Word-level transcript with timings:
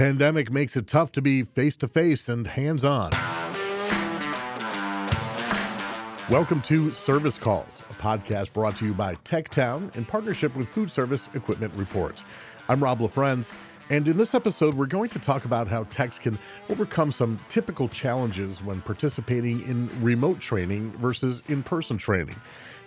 pandemic 0.00 0.50
makes 0.50 0.78
it 0.78 0.86
tough 0.86 1.12
to 1.12 1.20
be 1.20 1.42
face 1.42 1.76
to 1.76 1.86
face 1.86 2.30
and 2.30 2.46
hands 2.46 2.86
on. 2.86 3.10
Welcome 6.30 6.62
to 6.62 6.90
Service 6.90 7.36
Calls, 7.36 7.82
a 7.90 7.92
podcast 8.02 8.54
brought 8.54 8.76
to 8.76 8.86
you 8.86 8.94
by 8.94 9.16
TechTown 9.16 9.94
in 9.94 10.06
partnership 10.06 10.56
with 10.56 10.70
Food 10.70 10.90
Service 10.90 11.28
Equipment 11.34 11.74
Reports. 11.74 12.24
I'm 12.70 12.82
Rob 12.82 13.00
LaFrenz, 13.00 13.52
and 13.90 14.08
in 14.08 14.16
this 14.16 14.34
episode, 14.34 14.72
we're 14.72 14.86
going 14.86 15.10
to 15.10 15.18
talk 15.18 15.44
about 15.44 15.68
how 15.68 15.84
techs 15.90 16.18
can 16.18 16.38
overcome 16.70 17.12
some 17.12 17.38
typical 17.50 17.86
challenges 17.86 18.62
when 18.62 18.80
participating 18.80 19.60
in 19.68 19.90
remote 20.02 20.40
training 20.40 20.92
versus 20.92 21.42
in 21.48 21.62
person 21.62 21.98
training. 21.98 22.40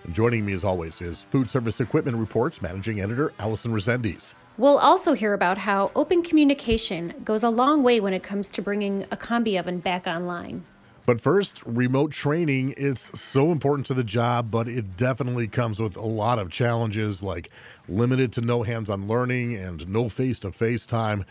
And 0.04 0.13
joining 0.13 0.45
me, 0.45 0.54
as 0.54 0.63
always, 0.63 1.01
is 1.01 1.23
Food 1.23 1.49
Service 1.49 1.79
Equipment 1.79 2.17
Reports 2.17 2.61
Managing 2.61 2.99
Editor 2.99 3.31
Allison 3.39 3.71
Resendiz. 3.71 4.33
We'll 4.57 4.77
also 4.77 5.13
hear 5.13 5.33
about 5.33 5.59
how 5.59 5.91
open 5.95 6.23
communication 6.23 7.13
goes 7.23 7.41
a 7.41 7.49
long 7.49 7.83
way 7.83 7.99
when 7.99 8.13
it 8.13 8.21
comes 8.21 8.51
to 8.51 8.61
bringing 8.61 9.04
a 9.11 9.18
combi 9.18 9.57
oven 9.57 9.79
back 9.79 10.05
online. 10.05 10.65
But 11.05 11.19
first, 11.19 11.64
remote 11.65 12.11
training 12.11 12.73
is 12.78 13.11
so 13.14 13.51
important 13.51 13.87
to 13.87 13.93
the 13.93 14.04
job, 14.04 14.51
but 14.51 14.68
it 14.68 14.95
definitely 14.95 15.47
comes 15.47 15.79
with 15.79 15.97
a 15.97 16.06
lot 16.06 16.39
of 16.39 16.50
challenges 16.50 17.23
like 17.23 17.50
limited 17.89 18.31
to 18.33 18.42
no 18.42 18.64
hands 18.64 18.89
on 18.89 19.07
learning 19.07 19.56
and 19.56 19.87
no 19.87 20.07
face 20.07 20.39
to 20.42 20.51
face 20.51 20.86
time. 20.86 21.25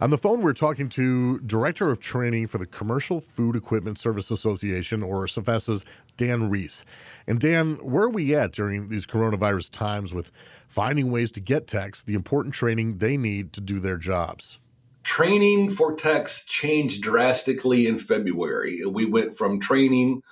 On 0.00 0.10
the 0.10 0.18
phone, 0.18 0.42
we're 0.42 0.52
talking 0.52 0.88
to 0.90 1.40
Director 1.40 1.90
of 1.90 1.98
Training 1.98 2.46
for 2.46 2.58
the 2.58 2.66
Commercial 2.66 3.20
Food 3.20 3.56
Equipment 3.56 3.98
Service 3.98 4.30
Association, 4.30 5.02
or 5.02 5.26
CFESA's 5.26 5.84
Dan 6.16 6.48
Reese. 6.48 6.84
And 7.26 7.40
Dan, 7.40 7.74
where 7.82 8.04
are 8.04 8.10
we 8.10 8.32
at 8.32 8.52
during 8.52 8.88
these 8.88 9.06
coronavirus 9.06 9.72
times 9.72 10.14
with 10.14 10.30
finding 10.68 11.10
ways 11.10 11.32
to 11.32 11.40
get 11.40 11.66
techs 11.66 12.02
the 12.02 12.14
important 12.14 12.54
training 12.54 12.98
they 12.98 13.16
need 13.16 13.52
to 13.54 13.60
do 13.60 13.80
their 13.80 13.96
jobs? 13.96 14.60
training 15.08 15.70
for 15.70 15.96
techs 15.96 16.44
changed 16.44 17.02
drastically 17.02 17.86
in 17.86 17.98
February. 17.98 18.84
We 18.84 19.06
went 19.06 19.38
from 19.38 19.58
training, 19.58 20.22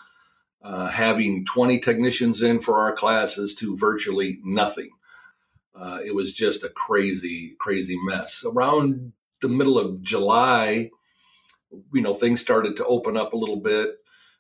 uh, 0.63 0.89
having 0.89 1.47
20 1.47 1.79
technicians 1.79 2.43
in 2.43 2.61
for 2.61 2.81
our 2.81 2.93
classes, 2.93 3.55
to 3.55 3.75
virtually 3.75 4.39
nothing. 4.45 4.91
Uh, 5.75 6.01
it 6.05 6.15
was 6.15 6.31
just 6.31 6.63
a 6.63 6.69
crazy, 6.69 7.57
crazy 7.59 7.97
mess. 8.05 8.45
Around 8.45 9.15
the 9.43 9.49
middle 9.49 9.79
of 9.79 10.03
July, 10.03 10.91
you 11.93 12.03
know, 12.03 12.15
things 12.15 12.41
started 12.41 12.77
to 12.77 12.87
open 12.87 13.17
up 13.17 13.33
a 13.33 13.39
little 13.39 13.61
bit. 13.61 13.91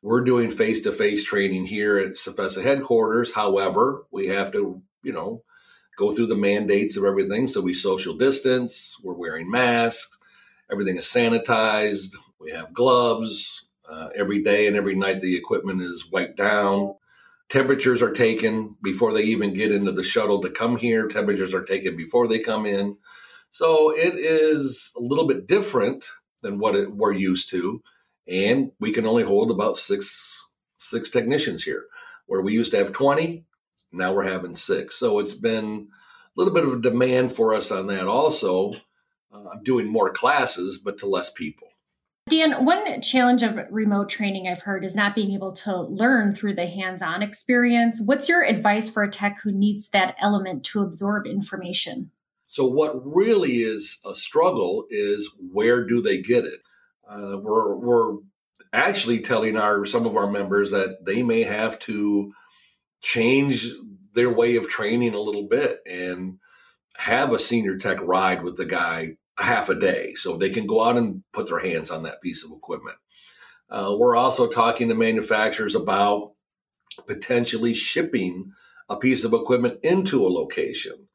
We're 0.02 0.22
doing 0.22 0.50
face 0.50 0.82
to 0.82 0.92
face 0.92 1.24
training 1.24 1.66
here 1.66 1.98
at 1.98 2.12
CFESA 2.12 2.62
headquarters. 2.62 3.32
However, 3.32 4.06
we 4.10 4.28
have 4.28 4.52
to, 4.52 4.82
you 5.02 5.12
know, 5.12 5.42
go 5.98 6.12
through 6.12 6.28
the 6.28 6.36
mandates 6.36 6.96
of 6.96 7.04
everything. 7.04 7.46
So 7.46 7.60
we 7.60 7.74
social 7.74 8.16
distance, 8.16 8.96
we're 9.02 9.14
wearing 9.14 9.50
masks, 9.50 10.16
Everything 10.70 10.96
is 10.96 11.04
sanitized. 11.04 12.14
We 12.40 12.50
have 12.52 12.72
gloves. 12.72 13.66
Uh, 13.88 14.08
every 14.16 14.42
day 14.42 14.66
and 14.66 14.76
every 14.76 14.96
night, 14.96 15.20
the 15.20 15.36
equipment 15.36 15.80
is 15.80 16.10
wiped 16.10 16.36
down. 16.36 16.94
Temperatures 17.48 18.02
are 18.02 18.10
taken 18.10 18.76
before 18.82 19.12
they 19.12 19.22
even 19.22 19.54
get 19.54 19.70
into 19.70 19.92
the 19.92 20.02
shuttle 20.02 20.42
to 20.42 20.50
come 20.50 20.76
here. 20.76 21.06
Temperatures 21.06 21.54
are 21.54 21.62
taken 21.62 21.96
before 21.96 22.26
they 22.26 22.40
come 22.40 22.66
in. 22.66 22.96
So 23.56 23.90
it 23.90 24.16
is 24.16 24.92
a 24.98 25.00
little 25.00 25.26
bit 25.26 25.46
different 25.46 26.04
than 26.42 26.58
what 26.58 26.76
it, 26.76 26.94
we're 26.94 27.14
used 27.14 27.48
to. 27.52 27.82
And 28.28 28.70
we 28.80 28.92
can 28.92 29.06
only 29.06 29.22
hold 29.22 29.50
about 29.50 29.78
six 29.78 30.46
six 30.76 31.08
technicians 31.08 31.64
here, 31.64 31.86
where 32.26 32.42
we 32.42 32.52
used 32.52 32.72
to 32.72 32.76
have 32.76 32.92
20. 32.92 33.46
Now 33.92 34.12
we're 34.12 34.30
having 34.30 34.54
six. 34.54 34.96
So 34.96 35.20
it's 35.20 35.32
been 35.32 35.88
a 35.88 36.38
little 36.38 36.52
bit 36.52 36.66
of 36.66 36.74
a 36.74 36.82
demand 36.82 37.32
for 37.32 37.54
us 37.54 37.72
on 37.72 37.86
that 37.86 38.06
also. 38.06 38.74
Uh, 39.32 39.48
I'm 39.50 39.62
doing 39.62 39.86
more 39.86 40.10
classes, 40.10 40.76
but 40.76 40.98
to 40.98 41.06
less 41.06 41.30
people. 41.30 41.68
Dan, 42.28 42.66
one 42.66 43.00
challenge 43.00 43.42
of 43.42 43.58
remote 43.70 44.10
training 44.10 44.48
I've 44.48 44.64
heard 44.64 44.84
is 44.84 44.94
not 44.94 45.14
being 45.14 45.30
able 45.30 45.52
to 45.52 45.80
learn 45.80 46.34
through 46.34 46.56
the 46.56 46.66
hands 46.66 47.02
on 47.02 47.22
experience. 47.22 48.02
What's 48.04 48.28
your 48.28 48.44
advice 48.44 48.90
for 48.90 49.02
a 49.02 49.10
tech 49.10 49.40
who 49.42 49.50
needs 49.50 49.88
that 49.90 50.14
element 50.20 50.62
to 50.66 50.82
absorb 50.82 51.26
information? 51.26 52.10
So, 52.56 52.64
what 52.64 52.94
really 53.04 53.56
is 53.56 53.98
a 54.06 54.14
struggle 54.14 54.86
is 54.88 55.28
where 55.52 55.84
do 55.84 56.00
they 56.00 56.22
get 56.22 56.46
it? 56.46 56.60
Uh, 57.06 57.36
we're, 57.42 57.76
we're 57.76 58.16
actually 58.72 59.20
telling 59.20 59.58
our 59.58 59.84
some 59.84 60.06
of 60.06 60.16
our 60.16 60.30
members 60.30 60.70
that 60.70 61.04
they 61.04 61.22
may 61.22 61.42
have 61.42 61.78
to 61.80 62.32
change 63.02 63.70
their 64.14 64.32
way 64.32 64.56
of 64.56 64.70
training 64.70 65.12
a 65.12 65.20
little 65.20 65.46
bit 65.46 65.80
and 65.84 66.38
have 66.96 67.30
a 67.34 67.38
senior 67.38 67.76
tech 67.76 68.00
ride 68.00 68.42
with 68.42 68.56
the 68.56 68.64
guy 68.64 69.18
half 69.36 69.68
a 69.68 69.74
day 69.74 70.14
so 70.14 70.38
they 70.38 70.48
can 70.48 70.66
go 70.66 70.82
out 70.82 70.96
and 70.96 71.24
put 71.34 71.48
their 71.48 71.58
hands 71.58 71.90
on 71.90 72.04
that 72.04 72.22
piece 72.22 72.42
of 72.42 72.52
equipment. 72.52 72.96
Uh, 73.68 73.94
we're 73.98 74.16
also 74.16 74.48
talking 74.48 74.88
to 74.88 74.94
manufacturers 74.94 75.74
about 75.74 76.32
potentially 77.06 77.74
shipping 77.74 78.50
a 78.88 78.96
piece 78.96 79.24
of 79.24 79.34
equipment 79.34 79.78
into 79.82 80.26
a 80.26 80.32
location 80.32 81.05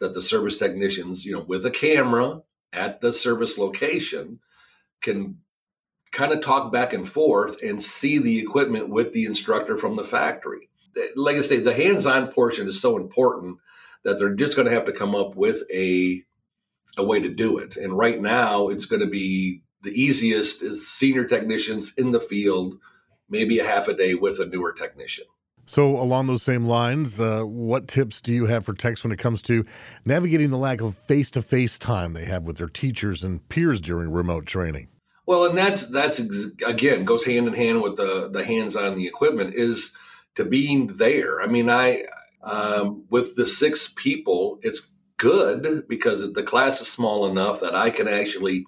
that 0.00 0.14
the 0.14 0.22
service 0.22 0.56
technicians, 0.56 1.24
you 1.24 1.32
know, 1.32 1.44
with 1.46 1.64
a 1.64 1.70
camera 1.70 2.42
at 2.72 3.00
the 3.00 3.12
service 3.12 3.56
location 3.56 4.40
can 5.00 5.38
kind 6.12 6.32
of 6.32 6.40
talk 6.40 6.72
back 6.72 6.92
and 6.92 7.08
forth 7.08 7.62
and 7.62 7.82
see 7.82 8.18
the 8.18 8.38
equipment 8.38 8.88
with 8.88 9.12
the 9.12 9.24
instructor 9.24 9.76
from 9.76 9.96
the 9.96 10.04
factory. 10.04 10.68
Like 11.16 11.36
I 11.36 11.40
say, 11.40 11.58
the 11.58 11.74
hands 11.74 12.06
on 12.06 12.28
portion 12.28 12.68
is 12.68 12.80
so 12.80 12.96
important 12.96 13.58
that 14.04 14.18
they're 14.18 14.34
just 14.34 14.54
going 14.54 14.68
to 14.68 14.74
have 14.74 14.84
to 14.84 14.92
come 14.92 15.14
up 15.14 15.34
with 15.34 15.62
a 15.72 16.22
a 16.96 17.04
way 17.04 17.20
to 17.20 17.28
do 17.28 17.58
it. 17.58 17.76
And 17.76 17.96
right 17.96 18.20
now, 18.20 18.68
it's 18.68 18.86
going 18.86 19.00
to 19.00 19.08
be 19.08 19.62
the 19.82 19.90
easiest 19.90 20.62
is 20.62 20.88
senior 20.88 21.24
technicians 21.24 21.92
in 21.96 22.12
the 22.12 22.20
field, 22.20 22.78
maybe 23.28 23.58
a 23.58 23.64
half 23.64 23.88
a 23.88 23.94
day 23.94 24.14
with 24.14 24.38
a 24.38 24.46
newer 24.46 24.72
technician. 24.72 25.24
So, 25.66 25.96
along 25.96 26.26
those 26.26 26.42
same 26.42 26.66
lines, 26.66 27.20
uh, 27.20 27.42
what 27.42 27.88
tips 27.88 28.20
do 28.20 28.32
you 28.32 28.46
have 28.46 28.64
for 28.64 28.74
techs 28.74 29.02
when 29.02 29.12
it 29.12 29.18
comes 29.18 29.40
to 29.42 29.64
navigating 30.04 30.50
the 30.50 30.58
lack 30.58 30.80
of 30.80 30.94
face 30.94 31.30
to 31.32 31.42
face 31.42 31.78
time 31.78 32.12
they 32.12 32.26
have 32.26 32.42
with 32.42 32.58
their 32.58 32.68
teachers 32.68 33.24
and 33.24 33.46
peers 33.48 33.80
during 33.80 34.10
remote 34.10 34.44
training? 34.46 34.88
Well, 35.26 35.46
and 35.46 35.56
that's 35.56 35.86
that's 35.86 36.20
again 36.66 37.04
goes 37.04 37.24
hand 37.24 37.46
in 37.46 37.54
hand 37.54 37.82
with 37.82 37.96
the 37.96 38.28
the 38.30 38.44
hands 38.44 38.76
on 38.76 38.94
the 38.94 39.06
equipment 39.06 39.54
is 39.54 39.92
to 40.34 40.44
being 40.44 40.88
there. 40.88 41.40
I 41.40 41.46
mean, 41.46 41.70
I 41.70 42.04
um, 42.42 43.04
with 43.08 43.34
the 43.36 43.46
six 43.46 43.92
people, 43.96 44.58
it's 44.62 44.90
good 45.16 45.88
because 45.88 46.30
the 46.32 46.42
class 46.42 46.82
is 46.82 46.88
small 46.88 47.26
enough 47.26 47.60
that 47.60 47.74
I 47.74 47.88
can 47.88 48.06
actually 48.06 48.66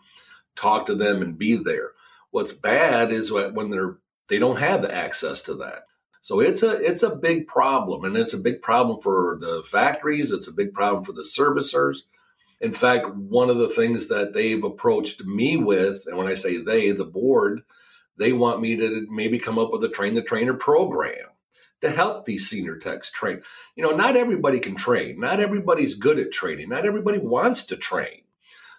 talk 0.54 0.86
to 0.86 0.94
them 0.94 1.20
and 1.20 1.36
be 1.36 1.56
there. 1.56 1.90
What's 2.30 2.54
bad 2.54 3.12
is 3.12 3.30
when 3.30 3.70
they're 3.70 3.98
they 4.28 4.38
don't 4.38 4.58
have 4.58 4.80
the 4.82 4.92
access 4.92 5.42
to 5.42 5.54
that. 5.56 5.84
So 6.26 6.40
it's 6.40 6.64
a 6.64 6.84
it's 6.84 7.04
a 7.04 7.14
big 7.14 7.46
problem, 7.46 8.04
and 8.04 8.16
it's 8.16 8.34
a 8.34 8.38
big 8.38 8.60
problem 8.60 8.98
for 8.98 9.38
the 9.40 9.62
factories. 9.62 10.32
It's 10.32 10.48
a 10.48 10.52
big 10.52 10.74
problem 10.74 11.04
for 11.04 11.12
the 11.12 11.22
servicers. 11.22 11.98
In 12.60 12.72
fact, 12.72 13.14
one 13.14 13.48
of 13.48 13.58
the 13.58 13.68
things 13.68 14.08
that 14.08 14.32
they've 14.32 14.64
approached 14.64 15.24
me 15.24 15.56
with, 15.56 16.02
and 16.08 16.16
when 16.16 16.26
I 16.26 16.34
say 16.34 16.56
they, 16.60 16.90
the 16.90 17.04
board, 17.04 17.62
they 18.18 18.32
want 18.32 18.60
me 18.60 18.74
to 18.74 19.06
maybe 19.08 19.38
come 19.38 19.56
up 19.56 19.70
with 19.70 19.84
a 19.84 19.88
train 19.88 20.14
the 20.14 20.20
trainer 20.20 20.54
program 20.54 21.28
to 21.82 21.90
help 21.90 22.24
these 22.24 22.50
senior 22.50 22.76
techs 22.76 23.08
train. 23.08 23.42
You 23.76 23.84
know, 23.84 23.94
not 23.94 24.16
everybody 24.16 24.58
can 24.58 24.74
train. 24.74 25.20
Not 25.20 25.38
everybody's 25.38 25.94
good 25.94 26.18
at 26.18 26.32
training. 26.32 26.70
Not 26.70 26.86
everybody 26.86 27.18
wants 27.18 27.66
to 27.66 27.76
train. 27.76 28.22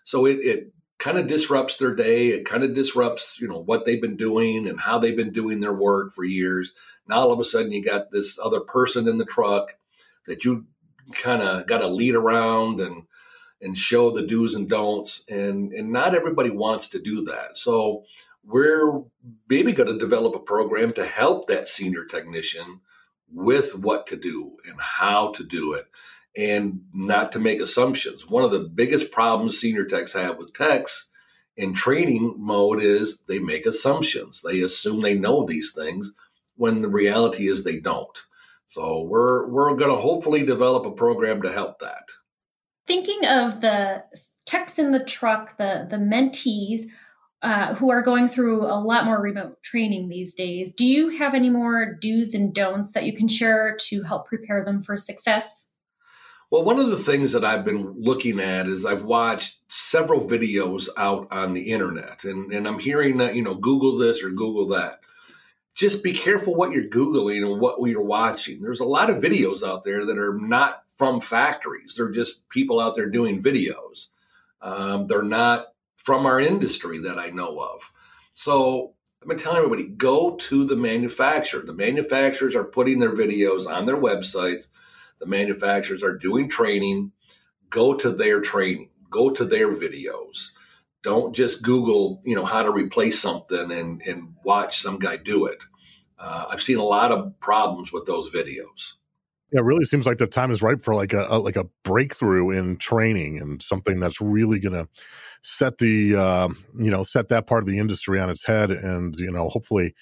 So 0.03 0.25
it, 0.25 0.39
it 0.41 0.73
kind 0.99 1.17
of 1.17 1.27
disrupts 1.27 1.77
their 1.77 1.91
day. 1.91 2.29
It 2.29 2.45
kind 2.45 2.63
of 2.63 2.73
disrupts, 2.73 3.39
you 3.39 3.47
know, 3.47 3.59
what 3.59 3.85
they've 3.85 4.01
been 4.01 4.17
doing 4.17 4.67
and 4.67 4.79
how 4.79 4.97
they've 4.97 5.15
been 5.15 5.31
doing 5.31 5.59
their 5.59 5.73
work 5.73 6.13
for 6.13 6.23
years. 6.23 6.73
Now 7.07 7.19
all 7.19 7.31
of 7.31 7.39
a 7.39 7.43
sudden 7.43 7.71
you 7.71 7.83
got 7.83 8.11
this 8.11 8.39
other 8.39 8.61
person 8.61 9.07
in 9.07 9.17
the 9.17 9.25
truck 9.25 9.75
that 10.25 10.43
you 10.43 10.65
kind 11.13 11.41
of 11.41 11.67
got 11.67 11.79
to 11.79 11.87
lead 11.87 12.15
around 12.15 12.81
and 12.81 13.03
and 13.59 13.75
show 13.75 14.11
the 14.11 14.21
do's 14.21 14.53
and 14.53 14.69
don'ts 14.69 15.23
and 15.29 15.73
and 15.73 15.91
not 15.91 16.13
everybody 16.13 16.49
wants 16.49 16.89
to 16.89 16.99
do 16.99 17.23
that. 17.25 17.57
So 17.57 18.03
we're 18.43 19.03
maybe 19.49 19.73
going 19.73 19.91
to 19.91 19.97
develop 19.97 20.35
a 20.35 20.39
program 20.39 20.93
to 20.93 21.05
help 21.05 21.47
that 21.47 21.67
senior 21.67 22.05
technician 22.05 22.81
with 23.31 23.75
what 23.75 24.07
to 24.07 24.15
do 24.15 24.57
and 24.65 24.79
how 24.79 25.31
to 25.33 25.43
do 25.43 25.73
it 25.73 25.87
and 26.37 26.81
not 26.93 27.31
to 27.31 27.39
make 27.39 27.59
assumptions. 27.59 28.29
One 28.29 28.43
of 28.43 28.51
the 28.51 28.59
biggest 28.59 29.11
problems 29.11 29.59
senior 29.59 29.85
techs 29.85 30.13
have 30.13 30.37
with 30.37 30.53
techs 30.53 31.09
in 31.57 31.73
training 31.73 32.35
mode 32.37 32.81
is 32.81 33.17
they 33.27 33.39
make 33.39 33.65
assumptions. 33.65 34.41
They 34.41 34.61
assume 34.61 35.01
they 35.01 35.17
know 35.17 35.45
these 35.45 35.73
things 35.73 36.13
when 36.55 36.81
the 36.81 36.87
reality 36.87 37.47
is 37.47 37.63
they 37.63 37.79
don't. 37.79 38.17
So 38.67 39.01
we're 39.01 39.47
we're 39.47 39.75
going 39.75 39.91
to 39.91 40.01
hopefully 40.01 40.45
develop 40.45 40.85
a 40.85 40.91
program 40.91 41.41
to 41.41 41.51
help 41.51 41.79
that. 41.79 42.09
Thinking 42.85 43.25
of 43.25 43.61
the 43.61 44.03
techs 44.45 44.77
in 44.77 44.91
the 44.91 45.03
truck, 45.03 45.57
the 45.57 45.87
the 45.89 45.97
mentees, 45.97 46.83
uh, 47.41 47.73
who 47.75 47.89
are 47.89 48.01
going 48.01 48.27
through 48.27 48.65
a 48.65 48.79
lot 48.79 49.05
more 49.05 49.21
remote 49.21 49.61
training 49.63 50.09
these 50.09 50.33
days. 50.33 50.73
Do 50.73 50.85
you 50.85 51.09
have 51.17 51.33
any 51.33 51.49
more 51.49 51.93
do's 51.93 52.33
and 52.33 52.53
don'ts 52.53 52.91
that 52.91 53.05
you 53.05 53.15
can 53.15 53.27
share 53.27 53.75
to 53.81 54.03
help 54.03 54.27
prepare 54.27 54.63
them 54.63 54.81
for 54.81 54.95
success? 54.97 55.71
Well, 56.49 56.63
one 56.63 56.79
of 56.79 56.89
the 56.89 56.97
things 56.97 57.33
that 57.33 57.43
I've 57.43 57.65
been 57.65 57.93
looking 57.97 58.39
at 58.39 58.67
is 58.67 58.85
I've 58.85 59.03
watched 59.03 59.59
several 59.67 60.25
videos 60.25 60.87
out 60.95 61.27
on 61.29 61.53
the 61.53 61.71
internet, 61.71 62.23
and, 62.23 62.53
and 62.53 62.65
I'm 62.65 62.79
hearing 62.79 63.17
that, 63.17 63.35
you 63.35 63.41
know, 63.41 63.55
Google 63.55 63.97
this 63.97 64.23
or 64.23 64.29
Google 64.29 64.67
that. 64.69 65.01
Just 65.75 66.03
be 66.03 66.13
careful 66.13 66.55
what 66.55 66.71
you're 66.71 66.89
Googling 66.89 67.45
and 67.45 67.59
what 67.59 67.81
you're 67.89 68.01
watching. 68.01 68.61
There's 68.61 68.79
a 68.79 68.85
lot 68.85 69.09
of 69.09 69.21
videos 69.21 69.61
out 69.61 69.83
there 69.83 70.05
that 70.05 70.17
are 70.17 70.37
not 70.39 70.83
from 70.87 71.19
factories, 71.19 71.95
they're 71.95 72.09
just 72.09 72.47
people 72.49 72.79
out 72.79 72.95
there 72.95 73.09
doing 73.09 73.43
videos. 73.43 74.07
Um, 74.61 75.05
they're 75.05 75.21
not 75.21 75.67
from 75.97 76.25
our 76.25 76.39
industry 76.39 76.99
that 77.01 77.19
I 77.19 77.29
know 77.29 77.59
of. 77.59 77.91
So 78.33 78.93
I've 79.21 79.27
been 79.27 79.37
telling 79.37 79.57
everybody 79.57 79.83
go 79.83 80.35
to 80.35 80.65
the 80.65 80.75
manufacturer. 80.75 81.61
The 81.61 81.73
manufacturers 81.73 82.55
are 82.55 82.63
putting 82.63 82.99
their 82.99 83.13
videos 83.13 83.67
on 83.67 83.85
their 83.85 83.97
websites 83.97 84.67
the 85.19 85.25
manufacturers 85.25 86.03
are 86.03 86.17
doing 86.17 86.49
training. 86.49 87.11
Go 87.69 87.93
to 87.95 88.11
their 88.11 88.41
training, 88.41 88.89
go 89.09 89.29
to 89.31 89.45
their 89.45 89.73
videos. 89.73 90.51
Don't 91.03 91.35
just 91.35 91.63
Google, 91.63 92.21
you 92.25 92.35
know, 92.35 92.45
how 92.45 92.63
to 92.63 92.71
replace 92.71 93.19
something 93.19 93.71
and, 93.71 94.01
and 94.01 94.33
watch 94.43 94.79
some 94.79 94.99
guy 94.99 95.17
do 95.17 95.45
it. 95.45 95.63
Uh, 96.19 96.45
I've 96.49 96.61
seen 96.61 96.77
a 96.77 96.83
lot 96.83 97.11
of 97.11 97.39
problems 97.39 97.91
with 97.91 98.05
those 98.05 98.31
videos. 98.31 98.93
Yeah, 99.51 99.59
it 99.59 99.63
really 99.63 99.85
seems 99.85 100.05
like 100.05 100.17
the 100.17 100.27
time 100.27 100.51
is 100.51 100.61
right 100.61 100.81
for 100.81 100.93
like 100.93 101.13
a, 101.13 101.25
a 101.29 101.39
like 101.39 101.55
a 101.55 101.67
breakthrough 101.83 102.49
in 102.49 102.77
training 102.77 103.39
and 103.39 103.61
something 103.61 103.99
that's 103.99 104.19
really 104.19 104.59
going 104.59 104.73
to 104.73 104.89
set 105.41 105.77
the 105.77 106.15
uh, 106.15 106.49
you 106.77 106.91
know 106.91 107.03
set 107.03 107.29
that 107.29 107.47
part 107.47 107.63
of 107.63 107.67
the 107.67 107.79
industry 107.79 108.19
on 108.19 108.29
its 108.29 108.45
head 108.45 108.71
and 108.71 109.15
you 109.17 109.31
know 109.31 109.47
hopefully 109.47 109.93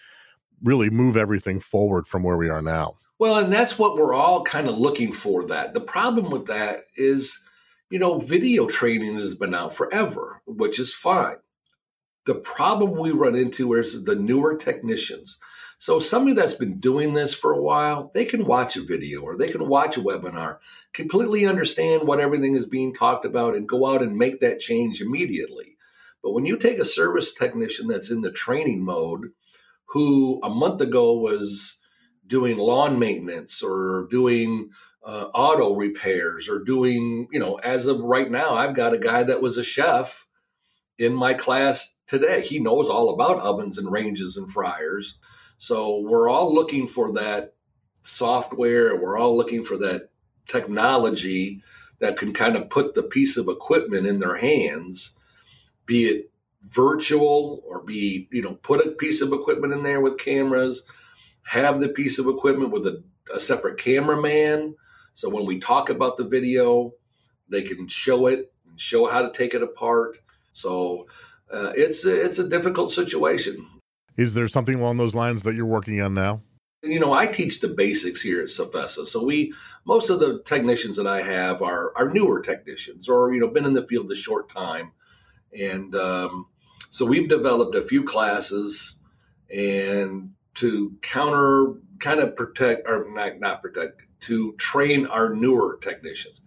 really 0.64 0.90
move 0.90 1.16
everything 1.16 1.60
forward 1.60 2.08
from 2.08 2.24
where 2.24 2.38
we 2.38 2.50
are 2.50 2.62
now. 2.62 2.94
Well, 3.18 3.38
and 3.38 3.52
that's 3.52 3.80
what 3.80 3.96
we're 3.96 4.14
all 4.14 4.44
kind 4.44 4.68
of 4.68 4.78
looking 4.78 5.14
for 5.14 5.46
that. 5.46 5.74
The 5.74 5.82
problem 5.82 6.30
with 6.30 6.48
that 6.48 6.82
is, 6.98 7.40
you 7.90 7.98
know, 7.98 8.20
video 8.20 8.68
training 8.68 9.16
has 9.16 9.36
been 9.36 9.56
out 9.56 9.74
forever, 9.74 10.42
which 10.46 10.80
is 10.80 10.94
fine. 10.94 11.38
The 12.26 12.36
problem 12.36 12.98
we 12.98 13.12
run 13.12 13.36
into 13.36 13.74
is 13.74 14.04
the 14.04 14.16
newer 14.16 14.58
technicians. 14.58 15.38
So 15.78 16.00
somebody 16.00 16.36
that's 16.36 16.56
been 16.56 16.80
doing 16.80 17.14
this 17.14 17.34
for 17.34 17.54
a 17.54 17.62
while, 17.62 18.12
they 18.14 18.26
can 18.26 18.46
watch 18.46 18.76
a 18.76 18.82
video 18.82 19.22
or 19.22 19.38
they 19.38 19.48
can 19.48 19.68
watch 19.68 19.98
a 19.98 20.02
webinar, 20.02 20.58
completely 20.94 21.46
understand 21.46 22.08
what 22.08 22.20
everything 22.20 22.56
is 22.56 22.66
being 22.66 22.94
talked 22.94 23.26
about 23.26 23.56
and 23.56 23.68
go 23.68 23.86
out 23.86 24.02
and 24.02 24.18
make 24.18 24.40
that 24.40 24.60
change 24.60 25.02
immediately. 25.02 25.78
But 26.24 26.32
when 26.32 26.46
you 26.46 26.58
take 26.58 26.80
a 26.80 26.86
service 26.86 27.34
technician 27.34 27.88
that's 27.88 28.10
in 28.10 28.22
the 28.22 28.32
training 28.32 28.84
mode, 28.84 29.32
who 29.90 30.42
a 30.44 30.50
month 30.50 30.82
ago 30.82 31.14
was 31.14 31.78
doing 32.28 32.58
lawn 32.58 33.00
maintenance 33.00 33.62
or 33.62 34.08
doing 34.10 34.70
uh, 35.06 35.28
auto 35.34 35.76
repairs 35.76 36.50
or 36.50 36.60
doing, 36.60 37.28
you 37.32 37.40
know, 37.40 37.56
as 37.56 37.88
of 37.88 38.04
right 38.04 38.30
now, 38.30 38.56
I've 38.56 38.76
got 38.76 38.94
a 38.94 38.98
guy 38.98 39.24
that 39.24 39.42
was 39.42 39.58
a 39.58 39.64
chef 39.64 40.26
in 40.98 41.14
my 41.14 41.34
class 41.34 41.94
today. 42.08 42.42
He 42.42 42.60
knows 42.60 42.90
all 42.90 43.14
about 43.14 43.40
ovens 43.40 43.78
and 43.78 43.92
ranges 43.92 44.38
and 44.38 44.52
fryers. 44.52 45.18
So 45.58 46.00
we're 46.00 46.30
all 46.30 46.54
looking 46.54 46.88
for 46.88 47.14
that 47.14 47.54
software. 48.02 48.96
We're 48.96 49.18
all 49.18 49.38
looking 49.38 49.64
for 49.64 49.78
that 49.78 50.10
technology 50.48 51.62
that 52.00 52.18
can 52.18 52.34
kind 52.34 52.56
of 52.56 52.70
put 52.70 52.94
the 52.94 53.04
piece 53.04 53.38
of 53.38 53.48
equipment 53.48 54.06
in 54.06 54.20
their 54.20 54.36
hands, 54.36 55.14
be 55.86 56.06
it 56.06 56.32
virtual 56.62 57.64
or 57.68 57.84
be, 57.84 58.28
you 58.32 58.42
know, 58.42 58.56
put 58.56 58.86
a 58.86 58.92
piece 58.92 59.22
of 59.22 59.32
equipment 59.32 59.72
in 59.72 59.84
there 59.84 60.02
with 60.02 60.18
cameras 60.18 60.84
have 61.46 61.80
the 61.80 61.90
piece 61.90 62.20
of 62.20 62.28
equipment 62.28 62.72
with 62.72 62.86
a, 62.88 63.04
a 63.34 63.40
separate 63.40 63.80
cameraman. 63.80 64.76
So 65.14 65.30
when 65.30 65.46
we 65.46 65.60
talk 65.60 65.90
about 65.90 66.18
the 66.18 66.26
video, 66.26 66.94
they 67.50 67.62
can 67.62 67.88
show 67.88 68.28
it 68.28 68.52
and 68.68 68.80
show 68.80 69.08
how 69.08 69.22
to 69.22 69.32
take 69.32 69.54
it 69.54 69.64
apart. 69.64 70.18
So 70.54 71.08
uh, 71.52 71.72
it's 71.76 72.06
a, 72.06 72.26
it's 72.26 72.40
a 72.40 72.50
difficult 72.50 72.92
situation. 72.92 73.66
Is 74.18 74.34
there 74.34 74.48
something 74.48 74.76
along 74.76 74.98
those 74.98 75.16
lines 75.16 75.44
that 75.44 75.56
you're 75.56 75.66
working 75.66 76.02
on 76.02 76.14
now? 76.14 76.42
You 76.82 77.00
know, 77.00 77.14
I 77.14 77.28
teach 77.28 77.62
the 77.62 77.68
basics 77.68 78.22
here 78.22 78.42
at 78.42 78.48
CFESA. 78.48 79.08
So 79.08 79.24
we 79.24 79.54
most 79.86 80.10
of 80.10 80.20
the 80.20 80.42
technicians 80.44 80.98
that 80.98 81.08
I 81.08 81.22
have 81.22 81.62
are 81.62 81.92
are 81.98 82.10
newer 82.10 82.42
technicians 82.42 83.10
or 83.10 83.34
you 83.34 83.40
know 83.40 83.48
been 83.48 83.66
in 83.66 83.74
the 83.74 83.86
field 83.86 84.12
a 84.12 84.16
short 84.16 84.50
time, 84.50 84.92
and 85.58 85.96
um, 85.96 86.46
so 86.92 87.06
we've 87.06 87.28
developed 87.28 87.76
a 87.76 87.82
few 87.82 88.04
classes 88.04 88.98
and 89.50 90.32
to 90.56 90.94
counter, 91.02 91.74
kind 92.00 92.20
of 92.20 92.36
protect, 92.36 92.88
or 92.88 93.08
not, 93.10 93.40
not 93.40 93.62
protect, 93.62 94.04
to 94.22 94.54
train 94.54 95.06
our 95.06 95.34
newer 95.34 95.78
technicians. 95.82 96.42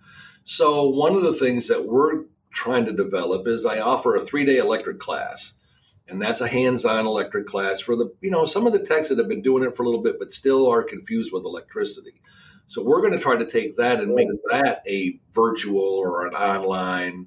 So, 0.44 0.88
one 0.88 1.14
of 1.14 1.22
the 1.22 1.32
things 1.32 1.68
that 1.68 1.86
we're 1.86 2.24
trying 2.50 2.86
to 2.86 2.92
develop 2.92 3.46
is 3.46 3.66
I 3.66 3.80
offer 3.80 4.16
a 4.16 4.20
three 4.20 4.44
day 4.44 4.58
electric 4.58 4.98
class. 4.98 5.54
And 6.10 6.22
that's 6.22 6.40
a 6.40 6.48
hands 6.48 6.86
on 6.86 7.06
electric 7.06 7.46
class 7.46 7.80
for 7.80 7.94
the, 7.94 8.10
you 8.22 8.30
know, 8.30 8.46
some 8.46 8.66
of 8.66 8.72
the 8.72 8.78
techs 8.78 9.10
that 9.10 9.18
have 9.18 9.28
been 9.28 9.42
doing 9.42 9.62
it 9.62 9.76
for 9.76 9.82
a 9.82 9.86
little 9.86 10.02
bit, 10.02 10.18
but 10.18 10.32
still 10.32 10.66
are 10.66 10.82
confused 10.82 11.34
with 11.34 11.44
electricity. 11.44 12.22
So, 12.66 12.82
we're 12.82 13.02
going 13.02 13.12
to 13.12 13.18
try 13.18 13.36
to 13.36 13.46
take 13.46 13.76
that 13.76 14.00
and 14.00 14.14
make 14.14 14.28
that 14.50 14.82
a 14.86 15.20
virtual 15.32 15.80
or 15.80 16.26
an 16.26 16.34
online 16.34 17.26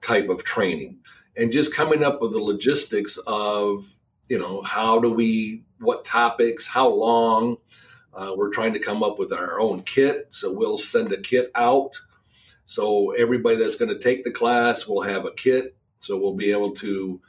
type 0.00 0.28
of 0.28 0.44
training 0.44 0.98
and 1.36 1.52
just 1.52 1.74
coming 1.74 2.04
up 2.04 2.20
with 2.20 2.32
the 2.32 2.42
logistics 2.42 3.18
of 3.26 3.86
you 4.32 4.38
know, 4.38 4.62
how 4.62 4.98
do 4.98 5.12
we, 5.12 5.62
what 5.78 6.06
topics, 6.06 6.66
how 6.66 6.88
long. 6.88 7.58
Uh, 8.14 8.32
we're 8.34 8.48
trying 8.48 8.72
to 8.72 8.78
come 8.78 9.02
up 9.02 9.18
with 9.18 9.30
our 9.30 9.60
own 9.60 9.82
kit. 9.82 10.28
So 10.30 10.50
we'll 10.50 10.78
send 10.78 11.12
a 11.12 11.20
kit 11.20 11.50
out. 11.54 12.00
So 12.64 13.10
everybody 13.10 13.56
that's 13.56 13.76
going 13.76 13.90
to 13.90 13.98
take 13.98 14.24
the 14.24 14.30
class 14.30 14.86
will 14.86 15.02
have 15.02 15.26
a 15.26 15.32
kit. 15.32 15.76
So 15.98 16.16
we'll 16.16 16.32
be 16.32 16.50
able 16.50 16.72
to 16.76 17.20